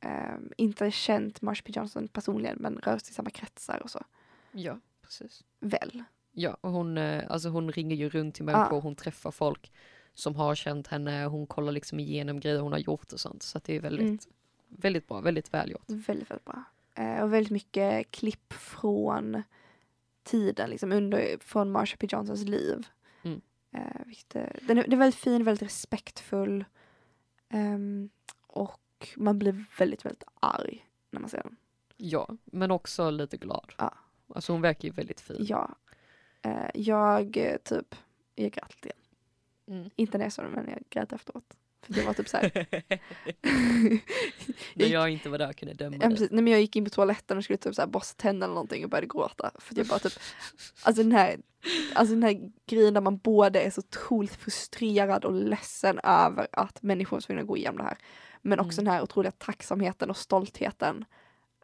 eh, 0.00 0.36
inte 0.56 0.90
känt 0.90 1.42
Marsha 1.42 1.62
P 1.66 1.72
Johnson 1.76 2.08
personligen, 2.08 2.56
men 2.60 2.78
rör 2.78 2.98
sig 2.98 3.10
i 3.10 3.14
samma 3.14 3.30
kretsar 3.30 3.80
och 3.82 3.90
så. 3.90 4.04
Ja, 4.52 4.78
precis. 5.02 5.44
Väl? 5.60 6.02
Ja, 6.32 6.56
och 6.60 6.70
hon, 6.70 6.98
eh, 6.98 7.24
alltså 7.28 7.48
hon 7.48 7.72
ringer 7.72 7.96
ju 7.96 8.08
runt 8.08 8.34
till 8.34 8.44
människor, 8.44 8.76
Ja. 8.76 8.80
hon 8.80 8.96
träffar 8.96 9.30
folk 9.30 9.72
som 10.14 10.36
har 10.36 10.54
känt 10.54 10.86
henne, 10.86 11.24
hon 11.24 11.46
kollar 11.46 11.72
liksom 11.72 12.00
igenom 12.00 12.40
grejer 12.40 12.58
hon 12.60 12.72
har 12.72 12.78
gjort 12.78 13.12
och 13.12 13.20
sånt. 13.20 13.42
Så 13.42 13.58
att 13.58 13.64
det 13.64 13.76
är 13.76 13.80
väldigt, 13.80 14.02
Mm. 14.06 14.18
väldigt 14.68 15.08
bra, 15.08 15.20
väldigt 15.20 15.54
välgjort. 15.54 15.84
Väldigt, 15.86 16.30
väldigt 16.30 16.44
bra. 16.44 16.64
Eh, 16.94 17.22
och 17.22 17.32
väldigt 17.32 17.50
mycket 17.52 18.10
klipp 18.10 18.52
från 18.52 19.42
tiden, 20.22 20.70
liksom 20.70 20.92
under, 20.92 21.38
från 21.40 21.70
Marsha 21.72 21.96
P 21.96 22.06
Johnsons 22.10 22.44
liv. 22.44 22.86
Mm. 23.22 23.40
Eh, 23.72 24.00
vilket, 24.06 24.36
är- 24.36 24.58
den, 24.62 24.78
är, 24.78 24.82
den 24.82 24.92
är 24.92 24.96
väldigt 24.96 25.20
fin, 25.20 25.44
väldigt 25.44 25.62
respektfull. 25.62 26.64
Ehm, 27.48 28.10
och 28.54 29.08
man 29.16 29.38
blir 29.38 29.64
väldigt, 29.78 30.04
väldigt 30.04 30.24
arg 30.40 30.88
när 31.10 31.20
man 31.20 31.30
ser 31.30 31.42
den. 31.42 31.56
Ja, 31.96 32.28
men 32.44 32.70
också 32.70 33.10
lite 33.10 33.36
glad. 33.36 33.72
Ja. 33.78 33.94
Alltså 34.34 34.52
hon 34.52 34.62
verkar 34.62 34.88
ju 34.88 34.94
väldigt 34.94 35.20
fin. 35.20 35.36
Ja. 35.48 35.74
Eh, 36.42 36.70
jag 36.74 37.36
eh, 37.36 37.56
typ, 37.56 37.94
jag 38.34 38.52
grät 38.52 38.74
lite 38.74 38.88
grann. 38.88 39.78
Mm. 39.78 39.90
Inte 39.96 40.18
när 40.18 40.24
jag 40.24 40.32
såg 40.32 40.44
den 40.44 40.52
men 40.52 40.68
jag 40.68 40.82
grät 40.90 41.12
efteråt. 41.12 41.56
För 41.86 41.92
det 41.92 42.02
var 42.02 42.14
typ 42.14 42.28
så 42.28 42.36
här. 42.36 42.66
När 44.74 44.86
jag 44.86 45.10
inte 45.10 45.28
var 45.28 45.38
där 45.38 45.52
kunde 45.52 45.70
jag 45.72 45.78
döma 45.78 45.96
Ja, 46.02 46.08
precis. 46.08 46.30
Nej, 46.30 46.42
men 46.42 46.52
jag 46.52 46.60
gick 46.60 46.76
in 46.76 46.84
på 46.84 46.90
toaletten 46.90 47.38
och 47.38 47.44
skulle 47.44 47.56
typ 47.56 47.74
så 47.74 47.82
här 47.82 47.86
borsta 47.88 48.22
tänderna 48.22 48.44
eller 48.44 48.54
någonting 48.54 48.84
och 48.84 48.90
började 48.90 49.06
gråta. 49.06 49.50
För 49.58 49.78
jag 49.78 49.86
bara 49.86 49.98
typ, 49.98 50.12
alltså 50.82 51.02
den 51.02 51.12
här, 51.12 51.36
alltså 51.94 52.14
den 52.14 52.22
här 52.22 52.50
grejen 52.66 52.94
där 52.94 53.00
man 53.00 53.18
både 53.18 53.60
är 53.62 53.70
så 53.70 53.78
otroligt 53.80 54.34
frustrerad 54.34 55.24
och 55.24 55.32
ledsen 55.32 56.00
över 56.04 56.46
att 56.52 56.82
människor 56.82 57.20
tvungna 57.20 57.42
att 57.42 57.48
gå 57.48 57.56
igenom 57.56 57.76
det 57.76 57.84
här. 57.84 57.98
Men 58.42 58.60
också 58.60 58.80
Mm. 58.80 58.84
den 58.84 58.94
här 58.94 59.02
otroliga 59.02 59.32
tacksamheten 59.32 60.10
och 60.10 60.16
stoltheten 60.16 61.04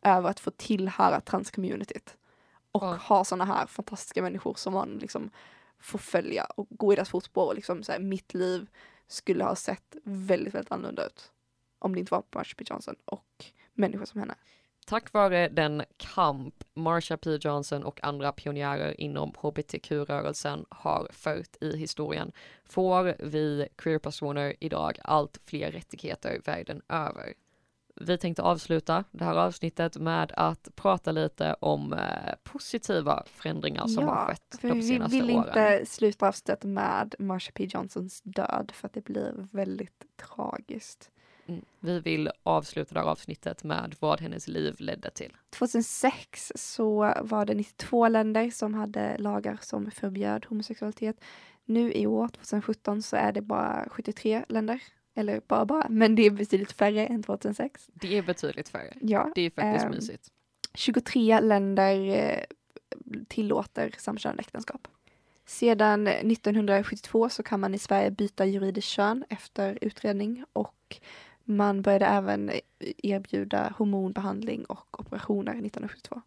över 0.03 0.31
att 0.31 0.41
få 0.41 0.51
tillhöra 0.51 1.21
transcommunityt. 1.21 2.17
Och 2.73 2.83
Ja. 2.85 2.95
ha 2.95 3.25
såna 3.25 3.45
här 3.45 3.67
fantastiska 3.67 4.23
människor 4.23 4.55
som 4.55 4.73
man 4.73 4.99
liksom 5.01 5.31
får 5.81 5.99
följa 5.99 6.45
och 6.45 6.67
gå 6.71 6.93
i 6.93 6.97
deras 6.97 7.09
fotspår. 7.09 7.47
Och 7.47 7.55
liksom 7.55 7.83
så 7.83 7.93
här, 7.93 7.99
mitt 7.99 8.35
liv 8.35 8.67
skulle 9.11 9.45
ha 9.45 9.57
sett 9.57 9.97
väldigt, 10.03 10.55
väldigt 10.55 10.73
annorlunda 10.73 11.07
ut. 11.07 11.33
Om 11.79 11.95
det 11.95 12.01
inte 12.01 12.15
var 12.15 12.23
på 12.23 12.39
Marsha 12.39 12.55
P 12.59 12.65
Johnson 12.71 12.97
och 13.05 13.45
människor 13.75 14.05
som 14.05 14.21
henne. 14.21 14.35
Tack 14.87 15.13
vare 15.13 15.49
den 15.49 15.83
kamp 15.97 16.65
Marsha 16.75 17.17
P 17.17 17.39
Johnson 17.41 17.85
och 17.85 18.05
andra 18.05 18.33
pionjärer 18.33 19.01
inom 19.01 19.33
hbtq-rörelsen 19.39 20.65
har 20.69 21.09
fört 21.13 21.57
i 21.61 21.77
historien 21.77 22.33
får 22.65 23.17
vi 23.19 23.69
queerpersoner 23.77 24.55
idag 24.61 24.99
allt 25.05 25.41
fler 25.45 25.71
rättigheter 25.71 26.41
världen 26.45 26.83
över. 26.89 27.35
Vi 28.01 28.19
tänkte 28.19 28.43
avsluta 28.43 29.05
det 29.11 29.25
här 29.25 29.37
avsnittet 29.37 29.97
med 29.97 30.33
att 30.37 30.69
prata 30.75 31.13
lite 31.13 31.57
om 31.61 31.93
eh, 31.93 32.35
positiva 32.43 33.25
förändringar 33.27 33.87
som 33.87 34.09
har 34.09 34.27
skett 34.27 34.59
de 34.63 34.73
vi 34.73 34.83
senaste 34.83 35.17
vill 35.17 35.31
åren. 35.31 35.49
inte 35.49 35.87
sluta 35.87 36.29
avsnittet 36.29 36.65
med 36.65 37.15
Marsha 37.19 37.53
P 37.55 37.69
Johnsons 37.71 38.23
död 38.23 38.73
för 38.75 38.87
att 38.87 38.95
det 38.95 39.05
blir 39.05 39.49
väldigt 39.53 40.05
tragiskt. 40.17 41.11
Mm. 41.47 41.65
Vi 41.81 42.01
vill 42.01 42.31
avsluta 42.43 42.95
det 42.95 43.01
här 43.01 43.07
avsnittet 43.07 43.65
med 43.65 43.97
vad 44.01 44.21
hennes 44.21 44.49
liv 44.49 44.77
ledde 44.79 45.11
till. 45.11 45.37
2006 45.51 46.53
så 46.55 47.15
var 47.21 47.45
det 47.45 47.55
92 47.55 48.09
länder 48.09 48.51
som 48.51 48.75
hade 48.75 49.19
lagar 49.19 49.59
som 49.63 49.91
förbjöd 49.91 50.47
homosexualitet. 50.49 51.17
Nu 51.65 51.93
i 51.93 52.07
år, 52.07 52.29
2017, 52.29 53.03
så 53.03 53.17
är 53.17 53.33
det 53.33 53.43
bara 53.43 53.89
73 53.91 54.45
länder. 54.49 54.81
Eller 55.21 55.41
bara 55.47 55.65
bara, 55.65 55.87
men 55.89 56.15
det 56.15 56.27
är 56.27 56.31
betydligt 56.31 56.73
färre 56.73 57.07
än 57.07 57.23
2006. 57.23 57.89
Det 57.95 58.19
är 58.19 58.23
betydligt 58.23 58.69
färre. 58.69 58.95
Ja, 59.01 59.33
Det 59.35 59.41
är 59.41 59.51
faktiskt 59.51 59.85
ehm, 59.85 59.91
mysigt. 59.91 60.29
23 60.75 61.41
länder 61.41 62.09
eh, 62.09 62.45
tillåter 63.29 63.95
samkönade 63.99 64.41
äktenskap. 64.41 64.89
Sedan 65.47 66.07
1972 66.07 67.29
så 67.29 67.43
kan 67.43 67.61
man 67.61 67.75
i 67.75 67.79
Sverige 67.79 68.11
byta 68.11 68.47
juridiskt 68.47 68.89
kön 68.89 69.25
efter 69.29 69.79
utredning 69.81 70.45
och 70.53 71.01
man 71.45 71.83
började 71.83 72.07
även 72.07 72.51
erbjuda 72.99 73.75
hormonbehandling 73.77 74.65
och 74.65 75.01
operationer 75.01 75.53
1972. 75.53 76.21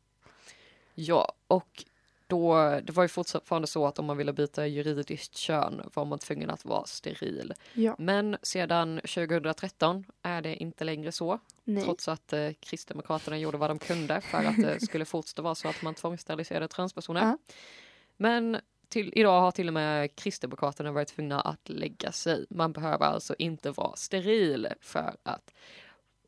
Ja, 0.95 1.33
och 1.47 1.85
då, 2.27 2.55
det 2.83 2.93
var 2.93 3.03
ju 3.03 3.07
fortfarande 3.07 3.67
så 3.67 3.85
att 3.85 3.99
om 3.99 4.05
man 4.05 4.17
ville 4.17 4.33
byta 4.33 4.67
juridiskt 4.67 5.35
kön 5.35 5.89
var 5.93 6.05
man 6.05 6.19
tvungen 6.19 6.49
att 6.49 6.65
vara 6.65 6.85
steril. 6.85 7.53
Ja. 7.73 7.95
Men 7.99 8.37
sedan 8.41 9.01
2013 9.03 10.05
är 10.21 10.41
det 10.41 10.55
inte 10.55 10.83
längre 10.83 11.11
så. 11.11 11.39
Nej. 11.63 11.83
Trots 11.83 12.07
att 12.07 12.33
eh, 12.33 12.49
Kristdemokraterna 12.59 13.37
gjorde 13.37 13.57
vad 13.57 13.69
de 13.69 13.79
kunde 13.79 14.21
för 14.21 14.43
att 14.43 14.57
det 14.57 14.79
skulle 14.85 15.05
fortsätta 15.05 15.41
vara 15.41 15.55
så 15.55 15.67
att 15.67 15.81
man 15.81 15.95
tvångssteriliserade 15.95 16.67
transpersoner. 16.67 17.21
Ja. 17.21 17.37
Men 18.17 18.57
till, 18.89 19.13
idag 19.15 19.41
har 19.41 19.51
till 19.51 19.67
och 19.67 19.73
med 19.73 20.15
Kristdemokraterna 20.15 20.91
varit 20.91 21.07
tvungna 21.07 21.41
att 21.41 21.69
lägga 21.69 22.11
sig. 22.11 22.45
Man 22.49 22.73
behöver 22.73 23.05
alltså 23.05 23.35
inte 23.37 23.71
vara 23.71 23.95
steril 23.95 24.67
för 24.81 25.15
att 25.23 25.53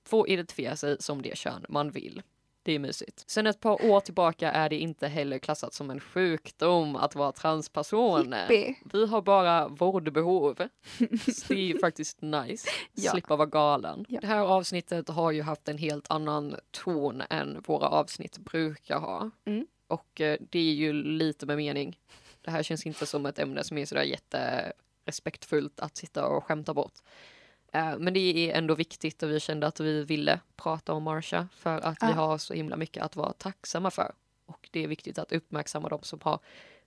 få 0.06 0.28
identifiera 0.28 0.76
sig 0.76 0.98
som 1.00 1.22
det 1.22 1.38
kön 1.38 1.66
man 1.70 1.92
vill. 1.92 2.22
Det 2.66 2.72
är 2.72 2.80
mysigt. 2.80 3.24
Sen 3.28 3.48
ett 3.48 3.60
par 3.60 3.86
år 3.86 4.00
tillbaka 4.00 4.52
är 4.52 4.70
det 4.70 4.76
inte 4.76 5.08
heller 5.08 5.40
klassat 5.40 5.74
som 5.74 5.90
en 5.90 6.00
sjukdom 6.00 6.96
att 6.96 7.16
vara 7.16 7.32
transperson. 7.32 8.34
Hippie. 8.34 8.76
Vi 8.94 9.08
har 9.08 9.22
bara 9.22 9.68
vårdbehov. 9.68 10.56
Så 11.34 11.54
det 11.54 11.72
är 11.72 11.80
faktiskt 11.80 12.22
nice. 12.22 12.70
Ja. 12.94 13.12
Slippa 13.12 13.36
vara 13.36 13.48
galen. 13.48 14.06
Ja. 14.10 14.20
Det 14.22 14.28
här 14.28 14.40
avsnittet 14.40 15.10
har 15.10 15.32
ju 15.32 15.42
haft 15.42 15.68
en 15.68 15.78
helt 15.78 16.12
annan 16.12 16.56
ton 16.72 17.24
än 17.30 17.62
våra 17.68 17.88
avsnitt 17.88 18.38
brukar 18.38 19.00
ha. 19.00 19.30
Mm. 19.46 19.68
Och 19.88 20.22
eh, 20.22 20.38
det 20.50 20.60
är 20.60 20.74
ju 20.74 20.94
lite 20.94 21.46
med 21.46 21.58
mening. 21.58 22.00
Det 22.42 22.52
här 22.52 22.64
känns 22.64 22.86
inte 22.86 23.06
som 23.06 23.26
ett 23.26 23.40
ämne 23.40 23.64
som 23.64 23.78
är 23.78 23.86
sådär 23.86 24.04
jätterespektfullt 24.04 25.80
att 25.80 25.98
sitta 25.98 26.28
och 26.28 26.44
skämta 26.44 26.74
bort. 26.74 26.94
Eh, 27.76 27.98
Men 28.00 28.14
det 28.14 28.20
är 28.20 28.58
ändå 28.58 28.76
viktigt 28.76 29.24
och 29.24 29.30
vi 29.30 29.40
kände 29.40 29.68
att 29.68 29.80
vi 29.80 30.04
ville 30.04 30.40
prata 30.56 30.94
om 30.94 31.04
Marsha 31.04 31.48
för 31.56 31.78
att 31.78 31.98
vi 32.04 32.08
Ja. 32.08 32.14
har 32.14 32.38
så 32.38 32.54
himla 32.54 32.78
mycket 32.78 33.04
att 33.04 33.16
vara 33.16 33.34
tacksamma 33.34 33.92
för. 33.92 34.14
Och 34.46 34.70
det 34.72 34.84
är 34.84 34.88
viktigt 34.88 35.18
att 35.20 35.32
uppmärksamma 35.32 35.90
de 35.90 36.04
som 36.04 36.20
har 36.24 36.40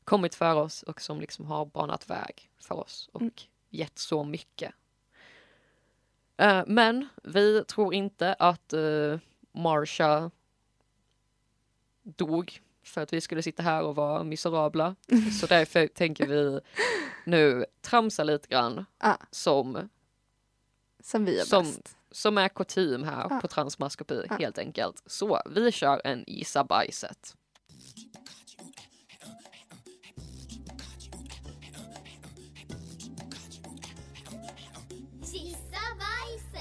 kommit 0.04 0.35
för 0.35 0.54
oss 0.54 0.83
och 0.83 1.00
som 1.00 1.21
liksom 1.21 1.45
har 1.47 1.66
banat 1.66 2.11
väg 2.11 2.50
för 2.61 2.75
oss 2.75 3.09
och 3.12 3.21
Mm. 3.21 3.33
gett 3.71 3.99
så 3.99 4.25
mycket. 4.25 4.75
Eh, 6.37 6.62
Men 6.66 7.09
vi 7.23 7.64
tror 7.64 7.95
inte 7.95 8.35
att 8.35 8.73
uh, 8.75 9.18
Marsha 9.52 10.30
dog 12.02 12.61
för 12.83 13.00
att 13.00 13.12
vi 13.12 13.21
skulle 13.21 13.42
sitta 13.42 13.62
här 13.62 13.83
och 13.83 13.95
vara 13.97 14.25
miserabla. 14.25 14.97
Så 15.40 15.47
därför 15.47 15.87
tänker 15.87 16.26
vi 16.26 16.61
nu 17.26 17.64
tramsa 17.80 18.25
lite 18.25 18.49
grann 18.49 18.85
Ja. 19.02 19.16
som, 19.30 19.88
Som 21.02 21.24
vi 21.24 21.40
är 21.40 21.44
som, 21.44 21.64
bäst. 21.64 21.96
som 22.10 22.38
är 22.38 22.48
kutym 22.48 23.02
här 23.04 23.26
Ja. 23.30 23.40
på 23.40 23.48
transmaskopi 23.48 24.26
Ja. 24.30 24.36
helt 24.36 24.58
enkelt. 24.58 25.02
Så 25.06 25.42
vi 25.50 25.72
kör 25.72 26.00
en 26.04 26.24
gissa 26.26 26.64
bajset. 26.64 27.34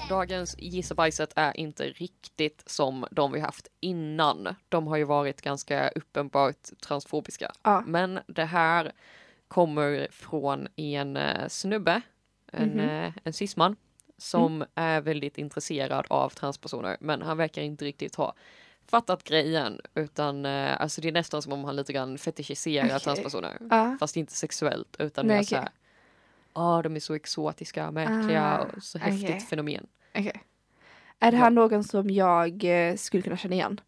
Dagens 0.08 0.54
gissa 0.58 0.94
bajset 0.94 1.32
är 1.36 1.56
inte 1.56 1.84
riktigt 1.84 2.62
som 2.66 3.06
de 3.10 3.32
vi 3.32 3.40
haft 3.40 3.68
innan. 3.80 4.54
De 4.68 4.86
har 4.86 4.96
ju 4.96 5.04
varit 5.04 5.42
ganska 5.42 5.88
uppenbart 5.88 6.68
transfobiska. 6.80 7.52
Ja. 7.62 7.82
Men 7.86 8.20
det 8.26 8.44
här 8.44 8.92
kommer 9.48 10.08
från 10.10 10.68
en 10.76 11.16
eh, 11.16 11.48
snubbe, 11.48 12.00
en, 12.52 12.68
Mhm. 12.68 12.80
eh, 12.80 13.12
en 13.24 13.32
cisman, 13.32 13.76
som 14.18 14.64
är 14.74 15.00
väldigt 15.00 15.38
intresserad 15.38 16.06
av 16.10 16.30
transpersoner, 16.30 16.96
men 17.00 17.22
han 17.22 17.36
verkar 17.36 17.62
inte 17.62 17.84
riktigt 17.84 18.14
ha 18.14 18.34
fattat 18.86 19.24
grejen, 19.24 19.80
utan 19.94 20.46
eh, 20.46 20.80
alltså 20.80 21.00
det 21.00 21.08
är 21.08 21.12
nästan 21.12 21.42
som 21.42 21.52
om 21.52 21.64
han 21.64 21.76
lite 21.76 21.92
grann 21.92 22.18
fetischiserar 22.18 22.86
Okej. 22.86 23.00
transpersoner, 23.00 23.58
Ja. 23.70 23.96
fast 24.00 24.16
inte 24.16 24.32
sexuellt, 24.32 24.96
utan 24.98 25.26
Nej, 25.26 25.36
mer 25.36 25.42
okej. 25.42 25.46
så 25.48 25.56
här, 25.56 25.68
ja, 26.54 26.80
de 26.82 26.96
är 26.96 27.00
så 27.00 27.14
exotiska, 27.14 27.90
märkliga 27.90 28.44
Ah, 28.58 28.58
och 28.76 28.82
så 28.82 28.98
häftigt 28.98 29.24
okej. 29.30 29.40
fenomen. 29.40 29.86
Okej. 30.14 30.42
Är 31.18 31.30
det 31.30 31.36
här 31.36 31.50
någon 31.50 31.84
som 31.84 32.10
jag 32.10 32.64
eh, 32.64 32.96
skulle 32.96 33.22
kunna 33.22 33.36
känna 33.36 33.54
igen? 33.54 33.80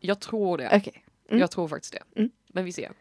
Jag 0.00 0.20
tror 0.20 0.58
det. 0.58 0.66
Okej. 0.76 1.04
Mm. 1.28 1.40
Jag 1.40 1.50
tror 1.50 1.68
faktiskt 1.68 1.92
det. 2.14 2.28
Men 2.46 2.64
vi 2.64 2.72
ser. 2.72 2.92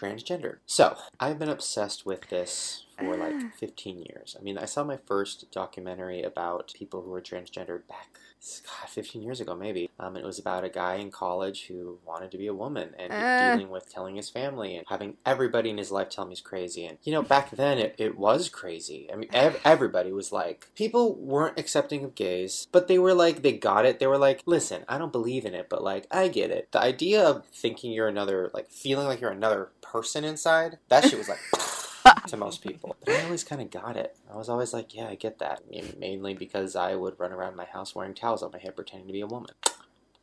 transgender. 0.00 0.58
So, 0.66 0.82
I've 1.18 1.38
been 1.38 1.48
obsessed 1.52 2.06
with 2.12 2.28
this 2.28 2.82
for 2.98 3.16
like 3.16 3.54
15 3.56 3.98
years. 4.02 4.36
I 4.38 4.42
mean, 4.42 4.58
I 4.58 4.64
saw 4.64 4.84
my 4.84 4.96
first 4.96 5.50
documentary 5.52 6.22
about 6.22 6.72
people 6.74 7.02
who 7.02 7.10
were 7.10 7.20
transgendered 7.20 7.86
back 7.88 8.08
God, 8.82 8.88
15 8.90 9.22
years 9.22 9.40
ago, 9.40 9.56
maybe. 9.56 9.90
Um, 9.98 10.14
it 10.16 10.22
was 10.24 10.38
about 10.38 10.62
a 10.62 10.68
guy 10.68 10.96
in 10.96 11.10
college 11.10 11.66
who 11.66 11.98
wanted 12.06 12.30
to 12.30 12.38
be 12.38 12.46
a 12.46 12.54
woman 12.54 12.90
and 12.98 13.10
Ah. 13.12 13.40
dealing 13.40 13.70
with 13.70 13.90
telling 13.90 14.14
his 14.16 14.28
family 14.28 14.76
and 14.76 14.86
having 14.88 15.16
everybody 15.24 15.70
in 15.70 15.78
his 15.78 15.90
life 15.90 16.10
tell 16.10 16.24
him 16.24 16.30
he's 16.30 16.42
crazy. 16.42 16.84
And, 16.86 16.98
you 17.02 17.12
know, 17.12 17.22
back 17.22 17.50
then 17.50 17.78
it, 17.78 17.94
it 17.98 18.16
was 18.18 18.48
crazy. 18.48 19.08
I 19.12 19.16
mean, 19.16 19.30
ev- 19.32 19.60
everybody 19.64 20.12
was 20.12 20.30
like, 20.32 20.68
people 20.76 21.14
weren't 21.16 21.58
accepting 21.58 22.04
of 22.04 22.14
gays, 22.14 22.68
but 22.70 22.86
they 22.88 22.98
were 22.98 23.14
like, 23.14 23.42
they 23.42 23.52
got 23.52 23.86
it. 23.86 23.98
They 23.98 24.06
were 24.06 24.18
like, 24.18 24.42
listen, 24.46 24.84
I 24.88 24.98
don't 24.98 25.12
believe 25.12 25.44
in 25.46 25.54
it, 25.54 25.68
but 25.68 25.82
like, 25.82 26.06
I 26.10 26.28
get 26.28 26.50
it. 26.50 26.70
The 26.72 26.80
idea 26.80 27.24
of 27.26 27.46
thinking 27.46 27.90
you're 27.90 28.06
another, 28.06 28.50
like, 28.54 28.70
feeling 28.70 29.06
like 29.06 29.20
you're 29.20 29.30
another 29.32 29.70
person 29.80 30.24
inside, 30.24 30.78
that 30.88 31.04
shit 31.04 31.18
was 31.18 31.28
like, 31.28 31.40
to 32.28 32.36
most 32.36 32.62
people. 32.62 32.96
But 33.04 33.14
I 33.14 33.24
always 33.24 33.44
kind 33.44 33.62
of 33.62 33.70
got 33.70 33.96
it. 33.96 34.16
I 34.32 34.36
was 34.36 34.48
always 34.48 34.72
like, 34.72 34.94
yeah, 34.94 35.08
I 35.08 35.14
get 35.14 35.38
that. 35.38 35.62
I 35.66 35.70
mean, 35.70 35.94
mainly 35.98 36.34
because 36.34 36.76
I 36.76 36.94
would 36.94 37.18
run 37.18 37.32
around 37.32 37.56
my 37.56 37.64
house 37.64 37.94
wearing 37.94 38.14
towels 38.14 38.42
on 38.42 38.52
my 38.52 38.58
head 38.58 38.76
pretending 38.76 39.08
to 39.08 39.12
be 39.12 39.20
a 39.20 39.26
woman. 39.26 39.52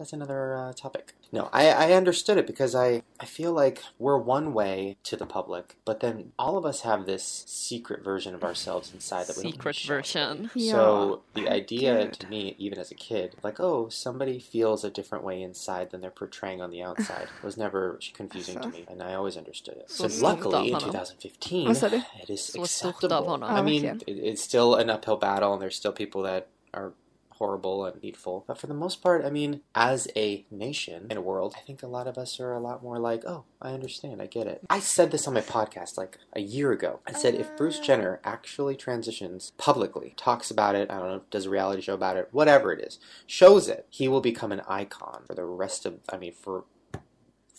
That's 0.04 0.12
another 0.12 0.58
uh, 0.58 0.74
topic. 0.74 1.14
No, 1.32 1.48
I, 1.54 1.70
I 1.70 1.92
understood 1.94 2.38
it 2.38 2.46
because 2.46 2.76
I, 2.76 3.04
I 3.22 3.26
feel 3.26 3.54
like 3.54 3.82
we're 3.98 4.18
one 4.18 4.54
way 4.54 4.98
to 5.04 5.16
the 5.16 5.26
public, 5.26 5.78
but 5.86 6.02
then 6.02 6.34
all 6.38 6.58
of 6.58 6.66
us 6.66 6.82
have 6.82 7.06
this 7.06 7.46
secret 7.48 8.04
version 8.04 8.36
of 8.36 8.44
ourselves 8.44 8.94
inside 8.94 9.28
that 9.28 9.38
we 9.38 9.44
don't 9.44 9.54
Secret 9.54 9.80
version. 9.88 10.52
Yeah. 10.56 10.74
so 10.74 11.22
the 11.36 11.48
idea 11.48 12.10
to 12.10 12.28
me, 12.28 12.54
even 12.58 12.80
as 12.80 12.92
a 12.92 12.96
kid, 12.96 13.36
like, 13.44 13.62
oh, 13.62 13.88
somebody 13.88 14.40
feels 14.40 14.84
a 14.84 14.90
different 14.90 15.24
way 15.24 15.42
inside 15.42 15.92
than 15.92 16.02
they're 16.02 16.12
portraying 16.12 16.62
on 16.62 16.70
the 16.70 16.84
outside, 16.84 17.30
was 17.42 17.56
never 17.56 17.98
confusing 18.14 18.60
to 18.60 18.68
me, 18.68 18.84
and 18.90 19.02
I 19.02 19.14
always 19.14 19.38
understood 19.38 19.78
it. 19.78 19.90
So 19.90 20.08
luckily, 20.22 20.74
in 20.74 20.80
2015, 20.82 21.68
Vad 21.68 21.78
sa 21.78 21.88
du? 21.88 22.02
it 22.22 22.30
is 22.30 22.42
Så 22.42 22.66
stort 22.66 23.04
av 23.06 23.24
acceptable. 23.24 23.46
I 23.46 23.62
mean, 23.62 23.86
it, 23.86 24.04
it's 24.06 24.44
still 24.44 24.76
an 24.76 24.90
uphill 24.90 25.16
battle, 25.16 25.54
and 25.54 25.62
there's 25.62 25.78
still 25.78 25.94
people 25.94 26.24
that 26.24 26.50
are 26.74 26.92
horrible 27.38 27.86
and 27.86 28.02
hateful. 28.02 28.44
But 28.48 28.58
for 28.58 28.68
the 28.68 28.74
most 28.74 29.02
part, 29.02 29.26
I 29.26 29.30
mean, 29.30 29.62
as 29.76 30.08
a 30.16 30.46
nation 30.52 31.08
and 31.10 31.20
a 31.20 31.22
world, 31.22 31.56
I 31.58 31.62
think 31.62 31.84
a 31.84 31.88
lot 31.88 32.08
of 32.08 32.18
us 32.18 32.40
are 32.40 32.54
a 32.54 32.60
lot 32.60 32.84
more 32.84 33.00
like, 33.00 33.24
oh, 33.26 33.46
I 33.62 33.72
understand, 33.72 34.22
I 34.22 34.28
get 34.28 34.48
it. 34.48 34.62
I 34.70 34.80
said 34.80 35.12
this 35.12 35.28
on 35.28 35.34
my 35.34 35.42
podcast 35.42 35.98
like 35.98 36.18
a 36.34 36.42
year 36.42 36.72
ago. 36.72 37.00
I 37.08 37.14
said 37.14 37.36
if 37.36 37.56
Bruce 37.56 37.80
oh. 37.82 37.84
Jenner 37.84 38.20
actually 38.24 38.76
transitions 38.76 39.52
publicly, 39.58 40.14
talks 40.18 40.52
about 40.52 40.76
it, 40.76 40.92
I 40.92 41.00
don't 41.00 41.08
know, 41.08 41.22
does 41.32 41.46
a 41.46 41.50
reality 41.50 41.82
show 41.82 41.94
about 41.94 42.18
it, 42.18 42.30
whatever 42.32 42.72
it 42.72 42.82
is, 42.82 43.00
shows 43.26 43.68
it, 43.70 43.88
he 43.90 44.08
will 44.08 44.22
become 44.22 44.52
an 44.52 44.62
icon 44.68 45.24
for 45.26 45.36
the 45.36 45.46
rest 45.46 45.86
of, 45.86 46.00
I 46.10 46.18
mean, 46.18 46.34
for 46.34 46.66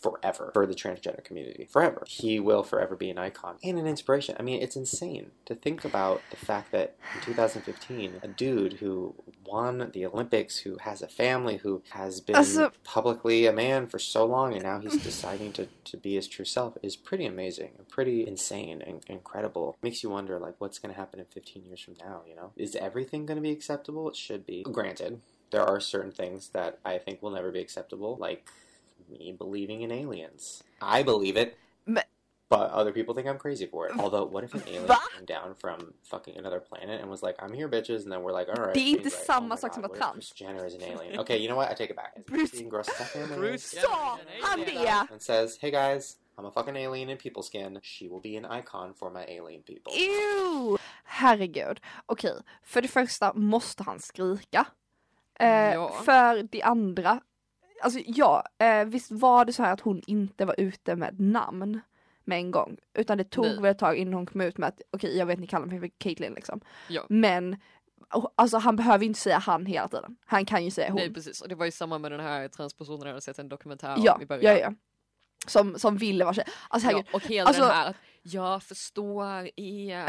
forever 0.04 0.50
for 0.52 0.66
the 0.66 0.74
transgender 0.74 1.24
community. 1.24 1.66
Forever. 1.70 2.04
He 2.06 2.38
will 2.38 2.62
forever 2.62 2.94
be 2.94 3.08
an 3.08 3.16
icon 3.16 3.56
and 3.64 3.78
an 3.78 3.86
inspiration. 3.86 4.36
I 4.38 4.42
mean, 4.42 4.60
it's 4.60 4.76
insane 4.76 5.30
to 5.46 5.54
think 5.54 5.82
about 5.82 6.20
the 6.30 6.36
fact 6.36 6.72
that 6.72 6.96
in 7.14 7.22
2015, 7.22 8.20
a 8.22 8.28
dude 8.28 8.74
who 8.74 9.14
won 9.46 9.90
the 9.94 10.04
Olympics, 10.04 10.58
who 10.58 10.76
has 10.82 11.00
a 11.00 11.08
family, 11.08 11.56
who 11.56 11.82
has 11.90 12.20
been 12.20 12.44
publicly 12.84 13.46
a 13.46 13.52
man 13.52 13.86
for 13.86 13.98
so 13.98 14.26
long, 14.26 14.52
and 14.52 14.62
now 14.62 14.78
he's 14.78 15.02
deciding 15.02 15.54
to, 15.54 15.68
to 15.84 15.96
be 15.96 16.16
his 16.16 16.28
true 16.28 16.44
self 16.44 16.76
is 16.82 16.96
pretty 16.96 17.24
amazing 17.24 17.70
and 17.78 17.88
pretty 17.88 18.26
insane 18.26 18.82
and 18.82 19.02
incredible. 19.06 19.74
Makes 19.82 20.02
you 20.02 20.10
wonder, 20.10 20.38
like, 20.38 20.56
what's 20.58 20.78
going 20.78 20.92
to 20.92 21.00
happen 21.00 21.18
in 21.18 21.26
15 21.26 21.64
years 21.64 21.80
from 21.80 21.94
now, 21.98 22.20
you 22.28 22.36
know? 22.36 22.52
Is 22.58 22.76
everything 22.76 23.24
going 23.24 23.36
to 23.36 23.42
be 23.42 23.52
acceptable? 23.52 24.06
It 24.10 24.16
should 24.16 24.44
be. 24.44 24.64
Granted, 24.64 25.22
there 25.50 25.62
are 25.64 25.80
certain 25.80 26.12
things 26.12 26.48
that 26.48 26.78
I 26.84 26.98
think 26.98 27.22
will 27.22 27.30
never 27.30 27.50
be 27.50 27.60
acceptable, 27.60 28.18
like 28.20 28.46
me 29.08 29.32
believing 29.38 29.82
in 29.82 29.90
aliens. 29.90 30.62
I 30.80 31.02
believe 31.02 31.36
it. 31.36 31.56
But 32.50 32.70
other 32.70 32.92
people 32.92 33.14
think 33.14 33.26
I'm 33.26 33.38
crazy 33.38 33.66
for 33.66 33.88
it. 33.88 33.92
Although, 33.98 34.26
what 34.26 34.44
if 34.44 34.54
an 34.54 34.62
alien 34.68 34.86
came 35.16 35.24
down 35.26 35.54
from 35.54 35.94
fucking 36.04 36.36
another 36.36 36.60
planet 36.60 37.00
and 37.00 37.10
was 37.10 37.22
like, 37.22 37.36
"I'm 37.42 37.52
here, 37.52 37.68
bitches," 37.68 38.02
and 38.04 38.12
then 38.12 38.22
we're 38.22 38.32
like, 38.38 38.48
"All 38.48 38.62
right." 38.64 38.74
Det 38.74 38.80
är 38.80 38.88
inte 38.90 39.04
right. 39.08 39.26
samma 39.26 39.54
Oh 39.54 39.58
sak 39.58 39.74
som 39.74 39.82
God, 39.82 39.90
att 39.92 40.00
what. 40.00 40.12
Bruce 40.12 40.32
Jenner 40.36 40.66
is 40.66 40.74
an 40.74 40.82
alien. 40.82 41.18
Okay, 41.22 41.38
you 41.38 41.48
know 41.48 41.56
what? 41.56 41.70
I 41.72 41.74
take 41.74 41.90
it 41.90 41.96
back. 41.96 42.12
Is 42.16 42.24
Bruce- 42.26 42.52
being 42.52 42.68
gross 42.68 42.86
that 42.86 43.08
family 43.08 43.36
Bruce 43.36 43.72
is? 43.76 43.82
Sa 43.82 44.18
han 44.42 44.60
det? 44.60 45.06
and 45.10 45.22
says, 45.22 45.58
"Hey 45.60 45.70
guys, 45.70 46.16
I'm 46.38 46.44
a 46.46 46.50
fucking 46.50 46.76
alien 46.76 47.08
in 47.10 47.16
people 47.16 47.42
skin. 47.42 47.80
She 47.82 48.08
will 48.08 48.20
be 48.20 48.36
an 48.36 48.44
icon 48.60 48.94
for 48.94 49.10
my 49.10 49.24
alien 49.28 49.62
people." 49.62 49.92
Ew! 49.92 50.76
Herregud. 51.04 51.80
Okej, 52.06 52.30
okay. 52.30 52.42
för 52.62 52.82
det 52.82 52.88
första 52.88 53.32
måste 53.34 53.82
han 53.82 54.00
skrika. 54.00 54.66
Eh, 55.40 55.74
Ja. 55.74 55.88
För 56.04 56.42
det 56.42 56.62
andra, 56.62 57.20
alltså 57.84 58.00
ja, 58.06 58.44
eh, 58.58 58.84
visst 58.84 59.10
var 59.10 59.44
det 59.44 59.52
så 59.52 59.62
här 59.62 59.72
att 59.72 59.80
hon 59.80 60.02
inte 60.06 60.44
var 60.44 60.54
ute 60.60 60.96
med 60.96 61.20
namn 61.20 61.80
med 62.24 62.38
en 62.38 62.50
gång. 62.50 62.76
Utan 62.94 63.18
det 63.18 63.24
tog 63.24 63.44
Nej. 63.44 63.56
väl 63.60 63.70
ett 63.70 63.78
tag 63.78 63.96
innan 63.96 64.14
hon 64.14 64.26
kom 64.26 64.40
ut 64.40 64.58
med 64.58 64.68
att 64.68 64.80
okej 64.90 65.18
jag 65.18 65.26
vet 65.26 65.38
ni 65.38 65.46
kallar 65.46 65.66
mig 65.66 65.80
för 65.80 65.90
Caitlyn 65.98 66.34
liksom. 66.34 66.60
Ja. 66.88 67.02
Men 67.08 67.56
och- 68.12 68.34
alltså 68.36 68.58
han 68.58 68.76
behöver 68.76 69.06
inte 69.06 69.20
säga 69.20 69.38
han 69.38 69.66
hela 69.66 69.88
tiden. 69.88 70.16
Han 70.26 70.44
kan 70.46 70.64
ju 70.64 70.70
säga 70.70 70.88
hon. 70.88 70.96
Nej 70.96 71.14
precis, 71.14 71.40
och 71.40 71.48
det 71.48 71.54
var 71.54 71.64
ju 71.64 71.70
samma 71.70 71.98
med 71.98 72.12
den 72.12 72.20
här 72.20 72.48
transpersonen 72.48 73.00
jag 73.00 73.08
hade 73.08 73.20
sett 73.20 73.38
en 73.38 73.48
dokumentär 73.48 73.94
ja, 73.98 74.14
om 74.14 74.22
i 74.22 74.26
början. 74.26 74.54
ja, 74.54 74.60
ja. 74.60 74.74
Som, 75.46 75.78
som 75.78 75.96
ville 75.96 76.24
vara 76.24 76.34
tjej. 76.34 76.44
Alltså 76.68 76.90
Ja, 76.90 77.02
och 77.12 77.22
hela 77.22 77.48
alltså, 77.48 77.62
den 77.62 77.70
här 77.72 77.94
jag 78.22 78.62
förstår 78.62 79.48
er, 79.56 80.06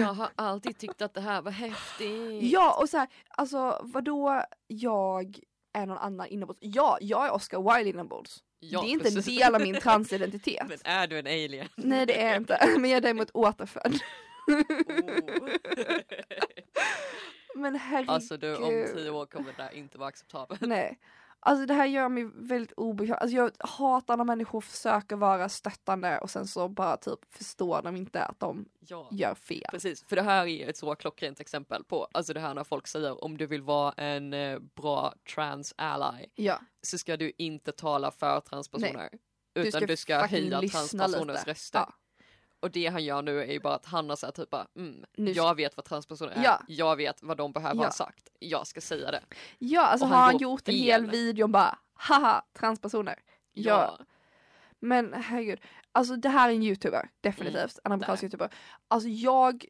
jag 0.00 0.14
har 0.14 0.28
alltid 0.34 0.78
tyckt 0.78 1.02
att 1.02 1.14
det 1.14 1.20
här 1.20 1.42
var 1.42 1.50
häftigt. 1.50 2.42
Ja 2.52 2.78
och 2.80 2.88
så 2.88 2.96
här, 2.96 3.08
alltså 3.28 3.80
vadå 3.82 4.42
jag 4.66 5.38
är 5.76 5.86
någon 5.86 5.98
annan 5.98 6.26
inombords? 6.26 6.58
Ja, 6.62 6.98
jag 7.00 7.26
är 7.26 7.32
Oscar 7.32 7.74
Wilde 7.76 7.90
inombords. 7.90 8.42
Ja, 8.60 8.80
det 8.80 8.86
är 8.86 8.90
inte 8.90 9.04
precis. 9.04 9.28
en 9.28 9.34
del 9.34 9.54
av 9.54 9.60
min 9.60 9.74
transidentitet. 9.80 10.68
Men 10.68 10.78
är 10.84 11.06
du 11.06 11.18
en 11.18 11.26
alien? 11.26 11.68
Nej 11.76 12.06
det 12.06 12.22
är 12.22 12.28
jag 12.28 12.36
inte, 12.36 12.68
men 12.78 12.90
jag 12.90 12.96
är 12.96 13.00
däremot 13.00 13.30
återfödd. 13.34 13.98
men 17.54 17.76
herregud. 17.76 18.10
Alltså 18.10 18.36
du, 18.36 18.56
om 18.56 18.86
tio 18.94 19.10
år 19.10 19.26
kommer 19.26 19.52
det 19.56 19.62
där 19.62 19.74
inte 19.74 19.98
vara 19.98 20.08
acceptabelt. 20.08 20.60
Nej. 20.60 20.98
Alltså 21.46 21.66
det 21.66 21.74
här 21.74 21.86
gör 21.86 22.08
mig 22.08 22.24
väldigt 22.34 22.72
obekväm. 22.72 23.16
Alltså 23.20 23.36
jag 23.36 23.50
hatar 23.58 24.16
när 24.16 24.24
människor 24.24 24.60
försöker 24.60 25.16
vara 25.16 25.48
stöttande 25.48 26.18
och 26.18 26.30
sen 26.30 26.46
så 26.46 26.68
bara 26.68 26.96
typ 26.96 27.18
förstår 27.34 27.82
de 27.82 27.96
inte 27.96 28.24
att 28.24 28.40
de 28.40 28.68
Ja. 28.80 29.08
gör 29.12 29.34
fel. 29.34 29.66
Precis, 29.70 30.04
för 30.08 30.16
det 30.16 30.22
här 30.22 30.46
är 30.46 30.68
ett 30.68 30.76
så 30.76 30.94
klockrent 30.94 31.40
exempel 31.40 31.84
på, 31.84 32.08
alltså 32.12 32.32
det 32.32 32.40
här 32.40 32.54
när 32.54 32.64
folk 32.64 32.86
säger 32.86 33.24
om 33.24 33.36
du 33.38 33.46
vill 33.46 33.62
vara 33.62 33.92
en 33.92 34.32
eh, 34.34 34.58
bra 34.58 35.14
trans 35.34 35.74
ally 35.78 36.26
Ja. 36.34 36.60
så 36.82 36.98
ska 36.98 37.16
du 37.16 37.32
inte 37.38 37.72
tala 37.72 38.10
för 38.10 38.40
transpersoner. 38.40 39.10
Du 39.52 39.60
Utan 39.60 39.80
ska 39.80 39.86
du 39.86 39.96
ska 39.96 40.18
heja 40.18 40.60
transpersoners 40.60 41.36
lite. 41.38 41.50
röster. 41.50 41.78
Ja. 41.78 41.92
Och 42.60 42.70
det 42.70 42.86
han 42.86 43.04
gör 43.04 43.22
nu 43.22 43.40
är 43.42 43.52
ju 43.52 43.60
bara 43.60 43.74
att 43.74 43.86
han 43.86 44.08
har 44.08 44.16
sagt 44.16 44.36
typ 44.36 44.50
bara, 44.50 44.66
mm, 44.76 45.04
Nu 45.16 45.30
jag 45.30 45.54
vet 45.54 45.76
vad 45.76 45.84
transpersoner 45.86 46.32
är, 46.32 46.44
Ja. 46.44 46.62
jag 46.68 46.96
vet 46.96 47.22
vad 47.22 47.36
de 47.36 47.52
behöver 47.52 47.76
Ja. 47.76 47.84
ha 47.84 47.90
sagt, 47.92 48.28
jag 48.38 48.66
ska 48.66 48.80
säga 48.80 49.10
det. 49.10 49.20
Ja, 49.58 49.86
alltså 49.86 50.06
Och 50.06 50.12
har 50.12 50.18
han 50.22 50.38
gjort 50.38 50.68
en 50.68 50.74
hel 50.74 51.06
video 51.10 51.44
om 51.44 51.52
bara 51.52 51.78
haha 51.94 52.44
transpersoner. 52.58 53.22
Ja. 53.52 53.96
Ja. 53.98 54.04
Men 54.78 55.12
herregud, 55.12 55.60
alltså 55.92 56.16
det 56.16 56.28
här 56.28 56.48
är 56.50 56.54
en 56.54 56.62
youtuber, 56.62 57.08
definitivt. 57.20 57.56
Mm, 57.56 57.70
en 57.84 57.92
amerikansk 57.92 58.20
där. 58.20 58.26
youtuber. 58.26 58.50
Alltså 58.88 59.08
jag 59.08 59.64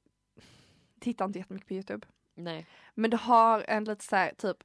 tittar 1.01 1.25
inte 1.25 1.38
jättemycket 1.38 1.68
på 1.68 1.75
youtube. 1.75 2.07
Nej. 2.35 2.66
Men 2.94 3.11
det 3.11 3.16
har 3.16 3.64
en 3.68 3.85
lite 3.85 4.05
såhär 4.05 4.33
typ 4.38 4.57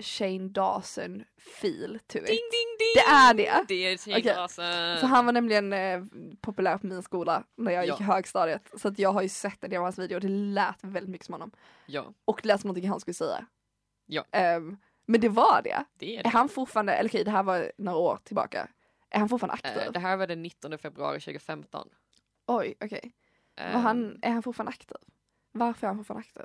Shane 0.00 0.48
Dawson 0.48 1.24
feel 1.60 1.98
to 2.06 2.18
it. 2.18 2.26
Ding, 2.26 2.36
ding, 2.50 2.70
ding! 2.78 2.92
Det 2.94 3.00
är 3.10 3.34
det. 3.34 3.64
Det 3.68 3.74
är 3.74 3.96
Shane 3.98 4.18
Okej. 4.18 4.34
Dawson. 4.34 4.64
För 5.00 5.06
han 5.06 5.26
var 5.26 5.32
nämligen 5.32 5.72
eh, 5.72 6.02
populär 6.40 6.78
på 6.78 6.86
min 6.86 7.02
skola 7.02 7.44
när 7.56 7.72
jag 7.72 7.84
gick 7.84 7.94
Ja. 7.94 8.00
i 8.00 8.02
högstadiet. 8.02 8.70
Så 8.76 8.88
att 8.88 8.98
jag 8.98 9.12
har 9.12 9.22
ju 9.22 9.28
sett 9.28 9.64
en 9.64 9.70
del 9.70 9.76
av 9.78 9.82
hans 9.82 9.98
videor 9.98 10.16
och 10.16 10.20
det 10.20 10.28
lät 10.28 10.84
väldigt 10.84 11.10
mycket 11.10 11.26
som 11.26 11.32
honom. 11.32 11.50
Ja, 11.86 12.12
Och 12.24 12.40
det 12.42 12.48
lät 12.48 12.60
som 12.60 12.68
någonting 12.68 12.90
han 12.90 13.00
skulle 13.00 13.14
säga. 13.14 13.46
Ja. 14.06 14.24
Ehm, 14.32 14.76
men 15.06 15.20
det 15.20 15.28
var 15.28 15.60
det. 15.64 15.84
det 15.98 16.14
är 16.14 16.18
Är 16.18 16.22
det. 16.22 16.28
han 16.28 16.48
fortfarande, 16.48 16.92
eller 16.92 17.10
okej 17.10 17.24
det 17.24 17.30
här 17.30 17.42
var 17.42 17.72
några 17.78 17.98
år 17.98 18.18
tillbaka. 18.24 18.68
Är 19.10 19.18
han 19.18 19.28
fortfarande 19.28 19.54
aktiv? 19.54 19.82
Eh, 19.82 19.92
Det 19.92 19.98
här 19.98 20.16
var 20.16 20.26
den 20.26 20.42
19 20.42 20.78
februari 20.78 21.20
2015. 21.20 21.88
Oj, 22.46 22.74
okej. 22.84 23.12
Men 23.56 23.66
Ehm, 23.74 23.80
han, 23.82 24.18
är 24.22 24.30
han 24.30 24.42
fortfarande 24.42 24.70
aktiv? 24.70 24.96
Varför 25.52 25.86
är 25.86 25.88
han 25.88 25.96
fortfarande 25.98 26.26
aktiv? 26.28 26.42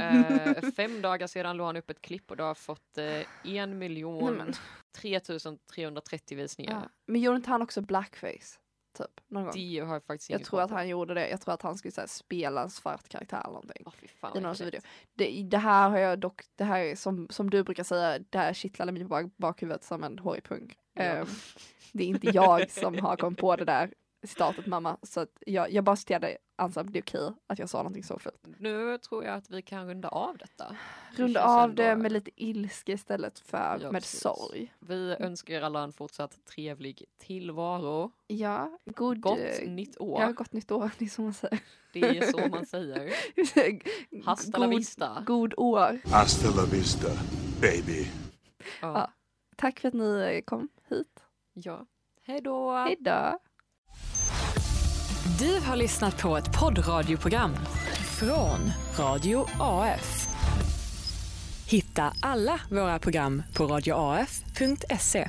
Eh, 0.00 0.70
fem 0.76 1.02
dagar 1.02 1.26
sedan 1.26 1.56
la 1.56 1.66
han 1.66 1.76
upp 1.76 1.90
ett 1.90 2.02
klipp 2.02 2.30
och 2.30 2.36
det 2.36 2.42
har 2.42 2.54
fått 2.54 2.98
eh, 2.98 3.04
en 3.04 3.24
Nej, 3.42 3.66
miljon 3.66 4.34
men. 4.34 4.52
3330 4.92 6.36
visningar. 6.36 6.80
Ja. 6.82 6.88
Men 7.06 7.20
gjorde 7.20 7.36
inte 7.36 7.50
han 7.50 7.62
också 7.62 7.80
blackface? 7.80 8.58
typ. 8.98 9.20
Någon 9.28 9.44
gång. 9.44 9.52
Det 9.54 9.78
har 9.78 9.92
jag 9.94 10.04
faktiskt 10.04 10.30
Jag 10.30 10.44
tror 10.44 10.60
att 10.60 10.70
han 10.70 10.88
gjorde 10.88 11.14
det. 11.14 11.28
Jag 11.28 11.40
tror 11.40 11.54
att 11.54 11.62
han 11.62 11.76
skulle 11.76 11.92
här, 11.96 12.06
spela 12.06 12.62
en 12.62 12.70
svart 12.70 13.08
karaktär 13.08 13.40
eller 13.40 13.52
någonting. 13.52 13.86
Fy 14.00 14.08
fan, 14.08 14.38
I 14.38 14.40
någon 14.40 14.54
video. 14.54 14.80
Det, 15.14 15.42
det 15.42 15.58
här 15.58 15.90
har 15.90 15.98
jag 15.98 16.18
dock, 16.18 16.42
det 16.56 16.64
här 16.64 16.80
är 16.80 16.96
som, 16.96 17.28
som 17.30 17.50
du 17.50 17.62
brukar 17.62 17.84
säga, 17.84 18.18
det 18.30 18.38
här 18.38 18.52
kittlade 18.52 18.92
mig 18.92 19.04
bak- 19.04 19.32
bakhuvudet 19.36 19.84
som 19.84 20.04
en 20.04 20.18
hårig 20.18 20.44
pung. 20.44 20.74
Ja. 20.94 21.02
Ehm, 21.02 21.26
det 21.92 22.04
är 22.04 22.08
inte 22.08 22.26
jag 22.26 22.70
som 22.70 22.98
har 22.98 23.16
kommit 23.16 23.38
på 23.38 23.56
det 23.56 23.64
där 23.64 23.90
citatet 24.22 24.66
mamma. 24.66 24.96
Så 25.02 25.20
att 25.20 25.42
jag, 25.46 25.72
jag 25.72 25.84
bara 25.84 25.96
citerade, 25.96 26.36
ansåg 26.56 26.86
att 26.86 26.92
det 26.92 26.98
är 26.98 27.02
okej 27.02 27.32
att 27.46 27.58
jag 27.58 27.68
sa 27.70 27.78
någonting 27.78 28.04
så 28.04 28.18
fult. 28.18 28.46
Nu 28.58 28.98
tror 28.98 29.24
jag 29.24 29.34
att 29.34 29.50
vi 29.50 29.62
kan 29.62 29.88
runda 29.88 30.08
av 30.08 30.38
detta. 30.38 30.76
Runda 31.16 31.40
känns 31.40 31.50
av 31.50 31.70
ändå- 31.70 31.82
det 31.82 31.96
med 31.96 32.12
lite 32.12 32.30
ilska 32.36 32.92
istället 32.92 33.38
för 33.38 33.78
Ja, 33.82 33.92
med 33.92 34.02
precis. 34.02 34.20
sorg. 34.20 34.72
Vi 34.78 35.16
önskar 35.18 35.54
er 35.54 35.62
alla 35.62 35.82
en 35.82 35.92
fortsatt 35.92 36.44
trevlig 36.44 37.04
tillvaro. 37.18 38.10
Ja, 38.26 38.78
god, 38.86 39.20
Gott 39.20 39.38
eh, 39.38 39.68
nytt 39.70 39.96
år. 40.00 40.20
Ja, 40.22 40.32
gott 40.32 40.52
nytt 40.52 40.70
år, 40.70 40.90
det 40.98 41.04
är 41.04 41.08
så 41.08 41.22
man 41.22 41.34
säger. 41.34 41.60
Det 41.92 42.00
är 42.18 42.22
så 42.32 42.48
man 42.48 42.66
säger. 42.66 43.12
Hasta 44.24 44.58
la 44.58 44.66
God- 44.66 44.76
vista. 44.76 45.22
God 45.26 45.54
år. 45.56 46.00
Hasta 46.10 46.56
la 46.60 46.66
vista, 46.72 47.08
baby. 47.60 48.06
Ja. 48.80 49.10
Tack 49.56 49.80
för 49.80 49.88
att 49.88 49.94
ni 49.94 50.42
kom 50.46 50.68
hit. 50.88 51.24
Ja. 51.52 51.86
Hej 52.22 52.40
då! 52.40 52.72
Hej 52.72 52.96
då! 53.00 53.38
Du 55.40 55.60
har 55.60 55.76
lyssnat 55.76 56.22
på 56.22 56.36
ett 56.36 56.58
poddradioprogram 56.58 57.56
från 58.18 58.70
Radio 58.98 59.46
AF. 59.60 60.28
Hitta 61.66 62.12
alla 62.20 62.60
våra 62.70 62.98
program 62.98 63.42
på 63.54 63.66
radioaf.se. 63.66 65.28